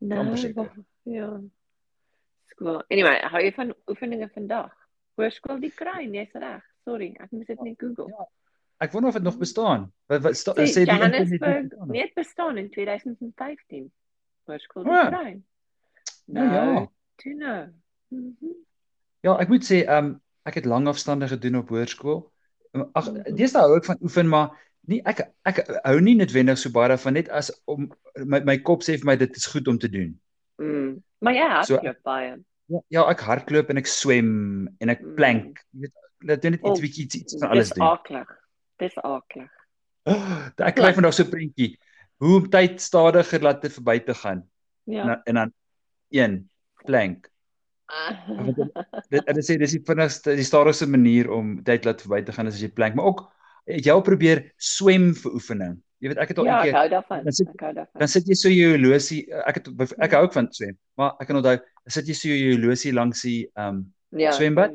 Nou, 0.00 0.36
seker. 0.36 0.70
ja. 1.04 1.40
Skool. 2.46 2.82
Anyway, 2.90 3.18
hou 3.30 3.40
jy 3.42 3.52
van 3.54 3.74
oefeninge 3.90 4.28
vandag? 4.34 4.70
Hoërskool 5.18 5.60
die 5.60 5.70
kruin, 5.74 6.14
jy's 6.14 6.32
reg. 6.34 6.62
Sorry, 6.84 7.16
ek 7.20 7.30
moes 7.32 7.46
dit 7.46 7.60
net 7.62 7.78
Google. 7.78 8.06
Ja, 8.08 8.26
Ek 8.80 8.92
wonder 8.92 9.08
of 9.08 9.14
dit 9.14 9.24
nog 9.24 9.38
bestaan. 9.38 9.88
Wat 10.06 10.22
wat 10.22 10.36
sta, 10.36 10.52
Sê, 10.54 10.84
die 10.84 10.86
Johannesburg 10.86 11.68
bestaan? 11.68 11.88
net 11.90 12.14
bestaan 12.14 12.56
in 12.58 12.70
2015. 12.70 13.90
Hoërskool 14.46 14.84
die 14.84 14.92
Ah. 14.92 15.08
kruin. 15.08 15.44
Nou 16.26 16.46
ja. 16.46 16.86
Toe 17.22 17.34
nou. 17.34 17.60
Mhm. 18.14 18.52
Ja, 19.26 19.36
ek 19.42 19.48
moet 19.52 19.64
sê 19.66 19.82
ehm 19.84 20.04
um, 20.14 20.20
ek 20.48 20.54
het 20.62 20.64
lang 20.70 20.86
afstande 20.88 21.28
gedoen 21.28 21.56
op 21.60 21.68
hoërskool. 21.74 22.22
Ag, 22.94 23.08
Mhm. 23.12 23.34
deesdae 23.36 23.62
hou 23.66 23.76
ek 23.76 23.84
van 23.84 23.98
oefen, 24.02 24.28
maar 24.28 24.54
nie 24.88 25.02
ek 25.04 25.20
ek 25.44 25.58
hou 25.84 26.00
nie 26.00 26.14
noodwendig 26.16 26.58
so 26.58 26.70
baie 26.70 26.88
daarvan 26.88 27.12
net 27.18 27.28
as 27.28 27.50
om 27.66 27.90
my 28.24 28.40
my 28.44 28.56
kop 28.58 28.82
sê 28.82 28.96
vir 28.96 29.04
my 29.10 29.16
dit 29.16 29.36
is 29.36 29.46
goed 29.46 29.68
om 29.68 29.78
te 29.78 29.88
doen. 29.88 30.14
Mm. 30.62 31.02
Maar 31.20 31.34
ja, 31.34 31.62
So- 31.62 31.74
hardloop 31.74 32.02
baie. 32.02 32.36
Ja, 32.68 32.80
ja, 32.88 33.04
ek 33.10 33.20
hardloop 33.20 33.70
en 33.70 33.76
ek 33.76 33.86
swem 33.86 34.68
en 34.80 34.88
ek 34.88 35.00
Mm. 35.02 35.14
plank. 35.14 35.64
Jy 35.72 35.80
weet, 35.80 35.92
laat 36.20 36.42
doen 36.42 36.50
net 36.52 36.60
iets 36.60 36.70
Oh, 36.70 36.80
bietjie 36.80 37.04
iets, 37.04 37.14
iets 37.16 37.36
van 37.38 37.48
alles 37.50 37.68
Dis 37.68 37.76
doen. 37.78 37.86
aaklig. 37.86 38.28
Dis 38.78 38.96
aaklig. 38.96 39.50
Oh, 40.04 40.48
ek 40.68 40.74
kry 40.76 40.92
vandag 40.94 41.14
so 41.14 41.22
'n 41.24 41.30
prentjie 41.30 41.78
hoe 42.18 42.36
om 42.40 42.48
tyd 42.50 42.80
stadiger 42.80 43.40
laat 43.42 43.60
te 43.62 43.70
verby 43.70 43.98
te 44.00 44.14
gaan. 44.14 44.48
En 44.86 44.92
Ja. 44.94 45.06
dan, 45.06 45.20
en 45.24 45.34
dan 45.34 45.52
een 46.10 46.50
plank. 46.88 47.28
Dit 49.12 49.24
dit 49.26 49.44
sê 49.46 49.56
dis 49.60 49.74
die 49.78 49.82
vinnigste 49.88 50.34
die 50.36 50.44
stadigste 50.46 50.88
manier 50.90 51.30
om 51.32 51.56
tyd 51.64 51.86
laat 51.88 52.02
verby 52.04 52.22
te 52.26 52.34
gaan 52.36 52.48
is 52.50 52.58
as 52.58 52.64
jy 52.64 52.70
plank, 52.76 52.96
maar 52.98 53.08
ook 53.12 53.22
het 53.68 53.84
jy 53.86 53.92
al 53.94 54.04
probeer 54.04 54.42
swem 54.60 55.10
vir 55.16 55.34
oefening. 55.38 55.76
Jy 56.04 56.12
weet 56.12 56.20
ek 56.22 56.30
het 56.32 56.38
al 56.38 56.46
ja, 56.46 56.52
een 56.52 56.58
ek 56.58 56.68
keer 56.68 56.76
hou 56.78 56.88
daarvan. 56.92 57.24
dan 57.26 57.32
sit- 57.34 57.48
Ek 57.54 57.62
hou 57.66 57.72
daarvan. 57.74 57.98
dan 58.04 58.08
sit 58.12 58.28
jy 58.30 58.36
so 58.38 58.52
jou 58.52 58.70
horlosie 58.76 59.20
ek 59.50 59.54
het 59.60 59.68
ek 59.98 60.12
hou 60.16 60.22
ook 60.28 60.36
van 60.36 60.48
swem, 60.54 60.76
maar 61.00 61.16
ek 61.20 61.26
kan 61.30 61.40
onthou 61.40 61.56
sit 61.90 62.06
jy 62.06 62.14
so 62.14 62.28
jou 62.28 62.52
horlosie 62.54 62.92
langs 62.94 63.22
die 63.26 63.40
ehm 63.56 63.68
um, 63.80 63.86
Ja, 64.16 64.30
swembad? 64.32 64.70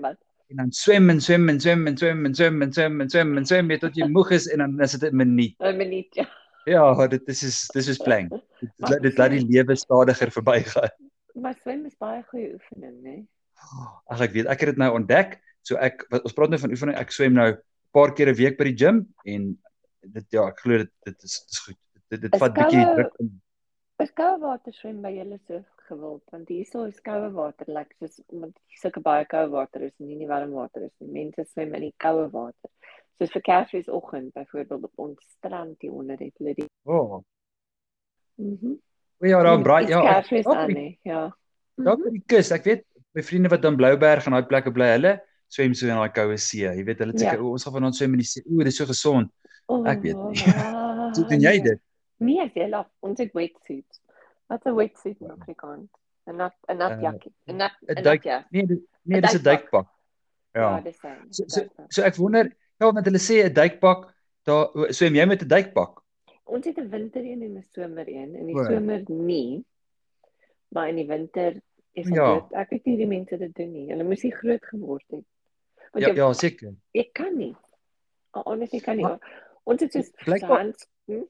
en 0.52 0.58
dan 0.60 0.72
swem 0.72 1.10
en 1.10 1.22
swem 1.22 1.48
en 1.50 1.60
swem 1.60 1.88
en 1.90 1.96
swem 1.98 2.26
en 2.28 2.34
swem 2.36 2.62
en 2.62 2.74
swem 2.74 3.00
en 3.02 3.10
swem 3.10 3.38
en 3.40 3.46
swem 3.50 3.72
tot 3.82 3.96
jy 3.98 4.06
moeg 4.08 4.32
is 4.38 4.46
en 4.54 4.60
dan 4.62 4.82
is 4.82 4.92
dit 5.00 5.10
'n 5.12 5.16
minuut. 5.18 5.56
'n 5.60 5.78
Minuut, 5.78 6.10
ja. 6.16 6.26
Ja, 6.66 7.08
dit 7.08 7.22
is 7.28 7.44
is 7.44 7.68
dis 7.74 7.88
is 7.88 7.98
plank. 7.98 8.30
Dit, 8.62 9.02
dit 9.02 9.18
laat 9.18 9.32
die 9.32 9.46
lewe 9.50 9.76
stadiger 9.76 10.30
verbygaan. 10.32 10.90
Maar 11.34 11.56
swem 11.62 11.86
is 11.86 11.96
baie 11.98 12.24
goeie 12.30 12.54
oefening, 12.54 13.02
né? 13.04 13.16
Ag 14.12 14.22
ek 14.22 14.32
weet, 14.36 14.46
ek 14.52 14.60
het 14.60 14.70
dit 14.74 14.78
nou 14.82 14.92
ontdek. 14.98 15.40
So 15.62 15.76
ek 15.76 16.06
wat- 16.12 16.24
ons 16.24 16.34
praat 16.34 16.50
nou 16.50 16.60
van 16.60 16.70
oefening. 16.76 16.98
Ek 16.98 17.12
swem 17.12 17.34
nou 17.34 17.52
'n 17.52 17.58
paar 17.94 18.14
keer 18.14 18.30
'n 18.30 18.36
week 18.36 18.58
by 18.58 18.64
die 18.66 18.76
gym 18.78 19.14
en 19.26 19.58
dit 20.02 20.26
ja, 20.32 20.48
ek 20.48 20.60
glo 20.60 20.78
dit 20.78 20.92
dit 21.06 21.24
is 21.24 21.40
dit 21.40 21.50
is 21.52 21.60
goed. 21.60 21.78
Dit 22.10 22.22
dit 22.22 22.36
vat 22.38 22.54
bietjie 22.54 22.86
druk 22.96 23.20
om 23.20 23.42
Is 24.00 24.12
koue 24.12 24.40
water 24.40 24.74
swem 24.74 25.02
by 25.02 25.12
julle 25.16 25.40
so 25.48 25.64
gewild? 25.88 26.24
Want 26.32 26.50
hierso 26.50 26.84
is 26.88 27.00
koue 27.00 27.32
water 27.32 27.66
lyk 27.68 27.76
like, 27.78 27.96
soos 28.00 28.20
omdat 28.28 28.52
sulke 28.82 29.00
baie 29.02 29.26
koue 29.26 29.50
water 29.50 29.82
is 29.84 29.94
en 30.00 30.08
nie 30.08 30.16
nie 30.16 30.28
warm 30.28 30.52
water 30.52 30.82
is 30.84 30.92
nie. 31.00 31.08
Mense 31.24 31.46
swem 31.46 31.74
in 31.76 31.82
die 31.82 31.94
koue 31.98 32.28
water. 32.32 32.70
Soos 33.20 33.32
vir 33.32 33.42
Kersfeesoggend 33.42 34.34
byvoorbeeld 34.34 34.84
op 34.84 34.92
ons 35.00 35.20
strand 35.38 35.78
hier 35.82 35.94
onder 35.94 36.18
het 36.18 36.34
hulle 36.40 36.54
die 36.56 36.68
Oh, 36.86 37.22
Mhm. 38.38 38.74
O 39.22 39.26
ja, 39.28 39.44
daar 39.44 39.62
braai 39.62 39.88
ja. 39.88 40.00
ek- 40.02 40.14
Kersfees 40.14 40.46
aan 40.46 40.68
by- 40.68 40.74
nie. 40.74 41.00
Ja. 41.04 41.30
Daar 41.78 41.98
by 41.98 42.10
die 42.12 42.24
kus. 42.28 42.52
Ek 42.52 42.64
weet 42.64 42.84
my 43.14 43.22
vriende 43.24 43.50
wat 43.50 43.66
in 43.66 43.76
Blouberg 43.78 44.26
en 44.26 44.32
daai 44.32 44.46
plekke 44.48 44.72
bly, 44.72 44.86
hulle 44.98 45.22
swem 45.48 45.74
so 45.74 45.88
in 45.88 45.96
daai 45.96 46.10
koue 46.12 46.38
see. 46.38 46.66
Jy 46.66 46.84
weet, 46.84 47.00
hulle 47.00 47.12
het 47.12 47.20
seker 47.20 47.38
Ja. 47.40 47.44
ons 47.44 47.64
gaan 47.64 47.74
vanaand 47.74 47.96
swem 47.96 48.14
in 48.14 48.20
die 48.20 48.26
see. 48.26 48.44
O, 48.50 48.64
dis 48.64 48.76
so 48.78 48.86
gesond. 48.86 49.32
Oh, 49.68 49.86
Ek 49.88 50.02
weet 50.02 50.18
nie. 50.18 50.44
Hoe 51.16 51.26
doen 51.30 51.40
jy 51.42 51.60
dit? 51.62 51.80
Nee, 52.20 52.42
as 52.42 52.52
jy 52.56 52.68
laf, 52.70 52.88
ons 53.02 53.20
het 53.20 53.32
wetsuits. 53.34 54.02
Wat 54.50 54.66
'n 54.66 54.76
wetsuit 54.76 55.18
in 55.22 55.32
Afrikaans? 55.32 55.90
'n 56.28 56.36
nat 56.38 56.54
'n 56.70 56.78
nat 56.78 56.92
Uh, 56.98 57.02
jakkie. 57.02 57.32
'n 57.48 57.56
nat 57.58 57.72
'n 57.88 57.98
'n 58.00 58.04
duik- 58.04 58.24
nat 58.24 58.24
jak. 58.24 58.52
Nee, 58.52 58.66
nee, 59.04 59.22
dis 59.22 59.34
'n 59.36 59.44
duikpak. 59.44 59.88
Ja, 60.54 60.62
Ja. 60.62 60.82
dis. 60.82 60.98
So 61.30 61.44
so, 61.48 61.62
so 61.90 62.02
ek 62.04 62.16
wonder, 62.16 62.46
ja, 62.80 62.92
want 62.92 63.06
hulle 63.06 63.18
sê 63.20 63.44
'n 63.46 63.54
duikpak, 63.54 64.14
daar 64.46 64.70
swem 64.94 65.16
jy 65.16 65.26
met 65.26 65.42
'n 65.42 65.48
duikpak? 65.48 66.03
Ons 66.44 66.66
het 66.66 66.78
'n 66.78 66.90
winter 66.90 67.24
een 67.24 67.42
en 67.42 67.58
'n 67.58 67.64
somer 67.72 68.08
een. 68.08 68.36
In 68.36 68.46
die 68.46 68.56
somer 68.64 69.04
nie. 69.08 69.66
Maar 70.70 70.88
in 70.90 70.96
die 70.96 71.08
winter 71.08 71.62
is 71.94 72.06
dit 72.06 72.16
Ja. 72.16 72.48
ja. 72.52 72.60
ek 72.62 72.70
weet 72.70 72.86
nie 72.86 72.98
die 72.98 73.08
mense 73.08 73.38
dit 73.38 73.56
doen 73.56 73.72
nie. 73.72 73.90
Hulle 73.90 74.04
moes 74.04 74.24
nie 74.24 74.32
groot 74.36 74.66
geword 74.66 75.04
het. 75.08 75.26
Want 75.92 76.06
Ja, 76.06 76.10
jy, 76.10 76.16
ja, 76.16 76.34
seker. 76.34 76.74
ek 76.94 77.14
kan 77.14 77.38
nie. 77.38 77.56
Honestly 78.32 78.80
kan 78.80 78.96
nie. 78.96 79.04
Maar- 79.06 79.42
Ons 79.66 79.82
het 79.82 79.92
soos 79.92 80.10
Blykbaar- 80.26 80.58
hands. 80.58 80.88
Hm? 81.06 81.22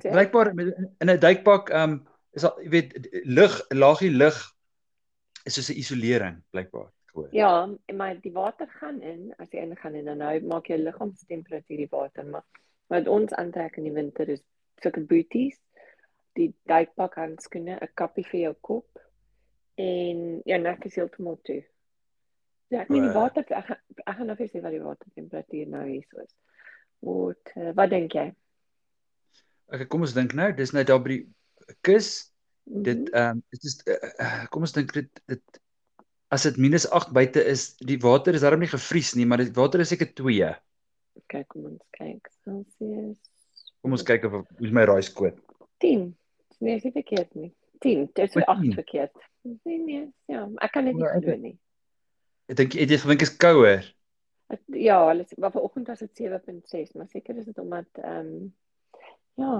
Blykbaar 0.00 0.54
met- 0.54 0.76
in 0.98 1.08
'n 1.10 1.18
duikpak, 1.18 1.68
ehm 1.70 1.90
um, 1.90 2.06
is 2.32 2.44
al 2.44 2.60
jy 2.62 2.68
weet 2.68 3.08
lug, 3.24 3.64
laagie 3.68 4.10
lug 4.10 4.54
is 5.44 5.54
soos 5.54 5.70
'n 5.70 5.78
isolering 5.78 6.42
blykbaar 6.50 6.92
gehoor. 7.06 7.28
Ja, 7.32 7.68
maar 7.94 8.20
die 8.20 8.32
water 8.32 8.68
gaan 8.68 9.00
in 9.02 9.34
as 9.38 9.50
jy 9.50 9.58
ingaan 9.60 9.94
en 9.94 10.04
dan 10.04 10.16
nou 10.18 10.40
maak 10.44 10.66
jou 10.66 10.78
liggaamstemperatuur 10.78 11.76
die 11.76 11.88
water 11.90 12.26
maar 12.26 12.44
wat 12.88 13.08
ons 13.08 13.32
aantrek 13.34 13.76
in 13.78 13.84
die 13.84 13.92
winter 13.96 14.28
is 14.28 14.42
sulke 14.82 15.00
booties, 15.00 15.56
die 16.36 16.50
duikpak 16.68 17.14
handskoene, 17.16 17.78
'n 17.80 17.88
kappie 17.94 18.24
vir 18.30 18.40
jou 18.40 18.54
kop 18.60 18.98
en 19.78 20.42
jou 20.46 20.58
nek 20.58 20.84
is 20.86 20.94
heeltemal 20.96 21.38
toe. 21.44 21.62
Ja, 22.70 22.80
ek 22.82 22.88
weet 22.88 23.02
die 23.02 23.12
water 23.14 23.44
ek, 23.48 23.64
gaan- 23.66 23.82
ek 24.06 24.16
gaan 24.16 24.26
nou 24.26 24.36
vir 24.36 24.48
sê 24.48 24.62
wat 24.62 24.72
die 24.72 24.82
watertemperatuur 24.82 25.66
nou 25.68 25.84
hier 25.88 26.02
so 26.10 26.20
is. 26.20 26.34
Wat 27.00 27.52
uh, 27.56 27.72
wat 27.76 27.90
dink 27.90 28.12
jy? 28.12 28.34
Okay, 29.72 29.86
kom 29.86 30.00
ons 30.02 30.14
dink 30.14 30.32
nou, 30.34 30.52
dis 30.52 30.72
nou 30.72 30.84
daar 30.84 31.00
by 31.02 31.08
die 31.08 31.26
kus. 31.82 32.32
Dit 32.66 32.98
Mhm. 33.08 33.14
ehm 33.14 33.30
um, 33.36 33.42
dit 33.50 33.64
is 33.64 33.82
uh, 33.86 34.46
kom 34.50 34.62
ons 34.62 34.72
dink 34.72 34.92
dit 34.92 35.20
dit 35.28 35.42
as 36.30 36.42
dit 36.42 36.56
minus 36.58 36.86
8 36.90 37.12
buite 37.12 37.44
is, 37.46 37.76
die 37.76 37.98
water 38.02 38.34
is 38.34 38.40
darm 38.42 38.58
nie 38.60 38.66
gevries 38.68 39.14
nie, 39.14 39.24
maar 39.24 39.38
die 39.38 39.52
water 39.54 39.80
is 39.80 39.88
seker 39.88 40.06
2. 40.14 40.56
Kyk 41.26 41.48
kom 41.48 41.64
ons 41.70 41.82
kyk. 41.98 42.28
Celsius. 42.44 43.18
Kom 43.82 43.92
ons 43.96 44.02
kyk 44.06 44.24
of 44.28 44.32
hoe 44.32 44.66
is 44.66 44.72
my 44.74 44.84
raai 44.88 45.02
skoot. 45.02 45.38
10. 45.84 46.08
Nee, 46.60 46.74
dis 46.78 46.84
nie 46.88 46.92
verkeerd 46.96 47.34
nie. 47.36 47.50
10, 47.84 48.06
dit 48.14 48.24
is 48.24 48.32
so 48.32 48.40
Maar 48.40 48.54
8 48.56 48.62
tien? 48.62 48.72
verkeerd. 48.78 49.12
Nee 49.64 49.78
nee, 49.78 50.04
ja, 50.32 50.48
ek 50.64 50.72
kan 50.74 50.84
dit 50.88 50.96
nie 50.96 51.06
glo 51.06 51.36
nie. 51.38 51.56
Ek 52.50 52.56
dink 52.56 52.72
het 52.78 52.90
jy 52.90 52.98
gedink 53.02 53.22
is 53.26 53.34
kouer. 53.36 53.84
Ja, 54.72 55.00
hulle 55.08 55.26
maar 55.42 55.52
vanoggend 55.54 55.86
was 55.90 55.98
dit 55.98 56.22
7.6, 56.22 56.94
maar 56.94 57.08
seker 57.10 57.36
is 57.36 57.44
dit 57.50 57.58
omdat 57.58 57.86
ehm 58.02 58.30
um, 58.30 58.54
ja, 59.36 59.50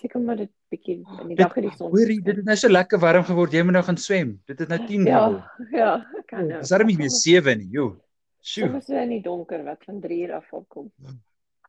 seker 0.00 0.18
omdat 0.18 0.40
dit 0.42 0.50
bietjie 0.72 0.96
in 1.22 1.28
die 1.30 1.36
dag 1.38 1.54
het 1.54 1.62
die 1.68 1.72
son. 1.76 1.92
Hoorie, 1.94 2.18
dit 2.26 2.36
het 2.40 2.44
nou 2.48 2.56
so 2.58 2.68
lekker 2.68 2.98
warm 2.98 3.22
geword. 3.24 3.52
Jy 3.54 3.62
moet 3.62 3.76
nou 3.78 3.84
gaan 3.86 3.96
swem. 3.96 4.32
Dit 4.50 4.60
is 4.60 4.66
nou 4.72 4.80
10 4.86 5.04
Ja, 5.06 5.20
geword. 5.28 5.68
ja, 5.70 5.92
ek 6.18 6.26
kan 6.32 6.46
nou. 6.48 6.58
Dis 6.64 6.72
darem 6.74 6.86
nie 6.90 6.96
meer 6.98 7.12
7 7.14 7.58
nie, 7.60 7.68
joh. 7.76 7.92
Sjoe. 8.42 8.66
Soms 8.68 8.88
so 8.90 8.98
in 8.98 9.14
die 9.14 9.22
donker 9.22 9.62
wat 9.64 9.84
van 9.86 10.00
3 10.02 10.20
uur 10.26 10.34
af 10.40 10.52
opkom. 10.52 10.90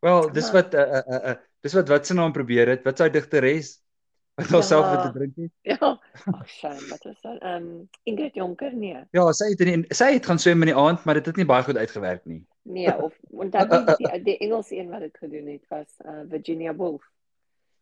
Wel, 0.03 0.32
dis 0.36 0.50
wat 0.51 0.74
uh, 0.74 0.82
uh, 0.82 1.01
uh, 1.08 1.22
uh, 1.32 1.39
dis 1.63 1.74
wat 1.77 1.92
wat 1.94 2.08
se 2.10 2.15
naam 2.18 2.34
probeer 2.36 2.74
het. 2.74 2.82
Wat 2.84 2.98
sy 3.00 3.10
digteres 3.13 3.77
wat 4.36 4.50
haarself 4.50 4.88
ja. 4.89 5.01
te 5.03 5.12
drink 5.13 5.38
het. 5.38 5.51
Ja, 5.62 5.92
ag 6.34 6.50
shame, 6.50 6.82
wat 6.89 7.06
was 7.06 7.22
dit? 7.22 7.38
Ehm 7.38 7.68
um, 7.70 7.89
Ingrid 8.10 8.36
Jonker 8.36 8.74
nee. 8.74 9.03
Ja, 9.13 9.27
sy 9.38 9.51
het 9.53 9.62
in 9.62 9.86
sy 9.94 10.10
het 10.15 10.25
gaan 10.25 10.42
swem 10.42 10.65
in 10.65 10.74
die 10.74 10.80
aand, 10.80 11.06
maar 11.06 11.22
dit 11.22 11.30
het 11.30 11.38
nie 11.38 11.46
baie 11.46 11.63
goed 11.63 11.77
uitgewerk 11.77 12.25
nie. 12.25 12.42
Nee, 12.65 12.96
of 12.98 13.13
onthou 13.30 13.68
nie 13.72 13.98
die, 14.01 14.24
die 14.32 14.38
Engelse 14.48 14.75
een 14.75 14.89
wat 14.89 15.06
dit 15.06 15.18
gedoen 15.22 15.51
het 15.53 15.68
was 15.70 15.89
uh, 16.06 16.24
Virginia 16.30 16.74
Woolf. 16.75 17.06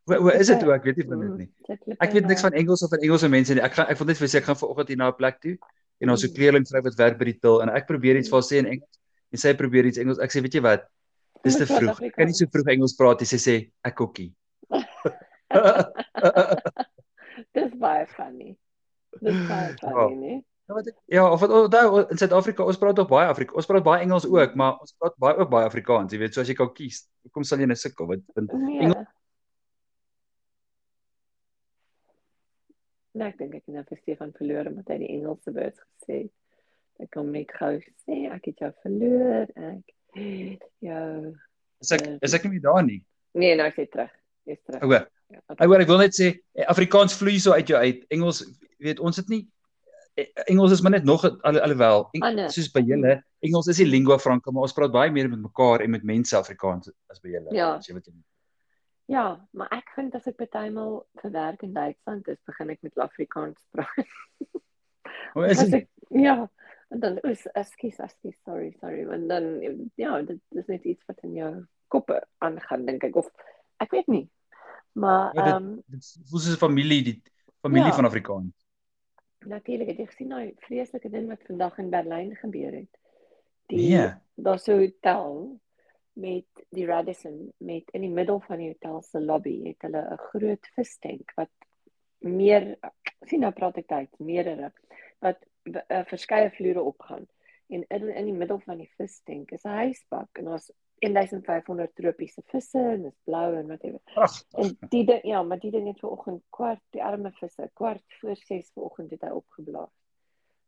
Hoe 0.09 0.17
hoe 0.17 0.33
is 0.33 0.51
dit 0.51 0.61
hoe 0.61 0.73
ek 0.75 0.89
weet 0.89 0.99
nie 0.99 1.07
van 1.07 1.19
dit 1.19 1.29
Mm, 1.29 1.37
nie. 1.37 1.49
het 1.69 2.01
Ek 2.03 2.11
weet 2.11 2.27
niks 2.27 2.41
van 2.41 2.53
Engels 2.57 2.83
of 2.83 2.89
van 2.89 2.99
Engelse 3.05 3.29
mense 3.29 3.53
nie. 3.53 3.63
Ek 3.63 3.77
gaan 3.77 3.87
ek 3.87 3.97
wil 3.97 4.11
net 4.11 4.19
vir 4.19 4.27
sê 4.27 4.41
ek 4.41 4.49
gaan 4.49 4.59
vanoggend 4.59 4.91
hier 4.91 4.97
na 4.97 5.07
'n 5.09 5.15
plek 5.15 5.39
toe 5.39 5.55
en 6.01 6.17
so 6.17 6.27
'n 6.27 6.33
kleerling 6.35 6.65
vrou 6.67 6.81
wat 6.83 6.95
werk 6.97 7.17
by 7.19 7.25
die 7.25 7.39
til 7.39 7.61
en 7.61 7.69
ek 7.69 7.87
probeer 7.87 8.15
iets 8.17 8.29
vir 8.29 8.37
haar 8.39 8.43
sê 8.49 8.57
in 8.59 8.65
Engels 8.65 8.97
en 9.31 9.37
sy 9.39 9.53
probeer 9.53 9.85
iets 9.85 9.97
Engels. 9.97 10.19
Ek 10.19 10.31
sê, 10.31 10.41
weet 10.41 10.53
jy 10.53 10.61
wat? 10.61 10.83
Dis 11.43 11.55
te 11.55 11.59
Moet 11.65 11.69
praat 11.69 11.79
vroeg. 11.97 12.01
Ek 12.07 12.15
kan 12.15 12.25
nie 12.27 12.33
so 12.33 12.45
vroeg 12.51 12.67
Engels 12.73 12.93
praat 12.95 13.19
nie. 13.21 13.25
Sy 13.27 13.37
sê 13.37 13.71
ek 13.83 13.95
kokkie. 13.95 14.33
Dis 17.55 17.73
baie 17.81 18.05
funny. 18.15 18.55
Dis 19.21 19.35
baie 19.47 19.73
Ja. 19.81 19.91
funny, 19.91 20.15
nee. 20.15 20.39
Ja, 20.67 20.73
wat 20.77 20.87
ek, 20.87 20.95
ja, 21.11 21.23
of 21.31 21.39
wat 21.41 21.49
onthou 21.51 22.05
in 22.11 22.17
Suid-Afrika, 22.17 22.63
ons 22.63 22.77
praat 22.79 22.99
ook 22.99 23.09
baie 23.09 23.27
Afrika. 23.27 23.53
Ons 23.59 23.65
praat 23.67 23.83
baie 23.83 24.01
Engels 24.05 24.25
ook, 24.29 24.53
maar 24.55 24.77
ons 24.79 24.93
praat 24.97 25.15
baie 25.19 25.35
ook 25.41 25.49
baie 25.51 25.65
Afrikaans, 25.67 26.13
jy 26.13 26.19
weet, 26.21 26.33
so 26.33 26.41
as 26.41 26.47
jy 26.47 26.55
kan 26.55 26.69
kies. 26.73 27.01
Hoekom 27.25 27.43
sal 27.43 27.59
jy 27.59 27.65
nou 27.67 27.75
sukkel? 27.75 28.07
Want 28.07 28.23
Nee. 28.37 28.79
Engels- 28.85 29.07
Nee, 33.21 33.29
ek 33.29 33.37
dink 33.37 33.53
ek 33.53 33.67
het 33.67 33.75
nou 33.75 33.83
vir 33.85 33.99
Stefan 34.01 34.31
verloor 34.33 34.67
omdat 34.71 34.87
hy 34.89 34.95
die 35.03 35.11
Engelse 35.13 35.51
woord 35.53 35.77
gesê 35.77 36.15
het. 36.23 36.31
Ek 37.01 37.09
kom 37.13 37.29
net 37.33 37.53
gou 37.53 37.75
sê 37.77 38.17
ek 38.33 38.47
het 38.49 38.63
jou 38.65 38.69
verloor. 38.81 39.51
Ek 39.69 40.65
jou 40.81 41.05
is 41.81 41.93
ek 41.97 42.07
is 42.25 42.35
ek 42.37 42.47
nie 42.47 42.55
meer 42.55 42.65
daar 42.65 42.81
nie. 42.87 42.99
Nee, 43.37 43.53
nou 43.59 43.67
is 43.69 43.77
hy 43.77 43.85
terug. 43.93 44.11
Hy's 44.49 44.61
terug. 44.65 44.81
Ouer. 44.87 45.05
Ja, 45.31 45.41
Ouer, 45.63 45.83
ek 45.85 45.91
wil 45.91 46.01
net 46.01 46.17
sê 46.17 46.31
eh, 46.33 46.65
Afrikaans 46.65 47.13
vloei 47.17 47.37
so 47.39 47.53
uit 47.53 47.69
jou 47.69 47.77
uit. 47.77 48.01
Engels, 48.11 48.41
weet, 48.81 48.99
ons 48.99 49.21
het 49.21 49.29
nie 49.31 49.43
eh, 50.17 50.27
Engels 50.49 50.73
is 50.75 50.81
maar 50.81 50.97
net 50.97 51.05
nog 51.07 51.23
al, 51.29 51.61
alhoewel 51.61 52.07
Eng, 52.17 52.25
Ander. 52.31 52.49
soos 52.51 52.73
by 52.73 52.81
julle, 52.89 53.19
Engels 53.45 53.69
is 53.71 53.83
die 53.83 53.87
lingua 53.87 54.17
franca, 54.21 54.51
maar 54.51 54.65
ons 54.65 54.75
praat 54.75 54.97
baie 54.97 55.13
meer 55.13 55.29
met 55.29 55.45
mekaar 55.45 55.85
en 55.85 55.93
met 55.93 56.09
mense 56.09 56.33
Afrikaans 56.37 56.89
as 57.13 57.21
by 57.21 57.37
julle. 57.37 57.53
Ja. 57.53 57.75
As 57.77 57.87
jy 57.87 57.95
wat 57.99 58.09
jy 58.09 58.17
Ja, 59.05 59.47
maar 59.51 59.67
ek 59.71 59.89
vind 59.95 60.15
as 60.15 60.27
ek 60.27 60.35
partymal 60.39 61.05
vir 61.21 61.31
werk 61.31 61.63
in 61.63 61.73
Duitsland 61.73 62.27
is, 62.27 62.37
begin 62.45 62.69
ek 62.69 62.81
met 62.81 62.97
Afrikaans 62.97 63.59
praat. 63.71 64.07
Hoe 65.33 65.45
is 65.51 65.59
As 65.59 65.69
dit? 65.69 65.87
ja, 66.09 66.49
en 66.89 66.99
dan 66.99 67.17
is 67.27 67.45
ekskuus, 67.53 67.97
ekskuus, 67.99 68.37
sorry, 68.43 68.71
sorry, 68.79 69.05
want 69.05 69.27
dan 69.29 69.59
ja, 69.95 70.21
dit 70.21 70.39
dis 70.49 70.67
net 70.67 70.83
iets 70.85 71.03
wat 71.07 71.19
in 71.23 71.33
jou 71.35 71.65
koppe 71.87 72.21
aangaan 72.39 72.85
dink 72.85 73.03
ek 73.03 73.15
of 73.15 73.27
ek 73.83 73.91
weet 73.91 74.07
nie. 74.07 74.29
Maar 74.93 75.35
Ja, 75.35 75.45
ehm 75.55 75.55
um, 75.71 75.83
Dit 75.87 76.07
voel 76.29 76.39
soos 76.39 76.55
'n 76.55 76.59
familie, 76.59 77.03
die 77.03 77.21
familie 77.61 77.87
Ja. 77.91 77.95
van 77.95 78.05
Afrikaans. 78.05 78.53
natuurlik 79.41 79.87
het 79.87 79.97
jy 79.97 80.05
gesien 80.05 80.29
daai 80.29 80.53
vreeslike 80.59 81.09
ding 81.09 81.27
wat 81.27 81.41
vandag 81.47 81.77
in 81.79 81.89
Berlyn 81.89 82.35
gebeur 82.35 82.71
het. 82.71 82.97
Die 83.67 83.97
Nee. 83.97 84.13
daar's 84.35 84.63
so 84.63 84.73
'n 84.75 84.79
hotel 84.79 85.59
met 86.21 86.63
die 86.69 86.85
Radisson 86.85 87.37
met 87.57 87.89
in 87.97 88.01
die 88.05 88.13
middel 88.13 88.39
van 88.47 88.57
die 88.61 88.69
hotel 88.73 89.01
se 89.07 89.19
lobby 89.21 89.55
het 89.67 89.81
hulle 89.87 90.01
'n 90.13 90.17
groot 90.29 90.67
vistank 90.75 91.31
wat 91.35 91.49
meer 92.19 92.77
sien 93.27 93.39
nou 93.45 93.51
praat 93.51 93.77
ek 93.81 93.87
tyd 93.87 94.19
meerdere 94.19 94.71
wat 95.19 95.37
uh, 95.65 96.03
verskeie 96.09 96.49
vloere 96.57 96.81
opgaan 96.81 97.27
en 97.69 97.85
in 97.87 98.09
in 98.09 98.25
die 98.25 98.37
middel 98.37 98.59
van 98.65 98.77
die 98.77 98.91
vistank 98.97 99.51
is 99.51 99.63
'n 99.65 99.77
huisbak 99.83 100.37
en 100.37 100.45
daar's 100.45 100.71
1500 101.01 101.95
tropiese 101.95 102.41
visse 102.51 102.77
en 102.79 103.01
dit 103.01 103.11
is 103.11 103.17
blou 103.25 103.55
en 103.57 103.67
whatever. 103.67 103.99
Ag, 104.15 104.35
En 104.53 104.77
die 104.89 105.05
ding, 105.05 105.23
ja, 105.23 105.43
maar 105.43 105.59
die 105.59 105.71
ding 105.71 105.87
het 105.87 105.99
vanoggend 105.99 106.43
kwart 106.49 106.81
die 106.93 107.03
arme 107.03 107.31
visse 107.31 107.69
kwart 107.73 108.03
voor 108.19 108.35
6 108.35 108.69
vanoggend 108.73 109.11
het 109.11 109.21
hy 109.21 109.29
opgeblaas. 109.29 109.89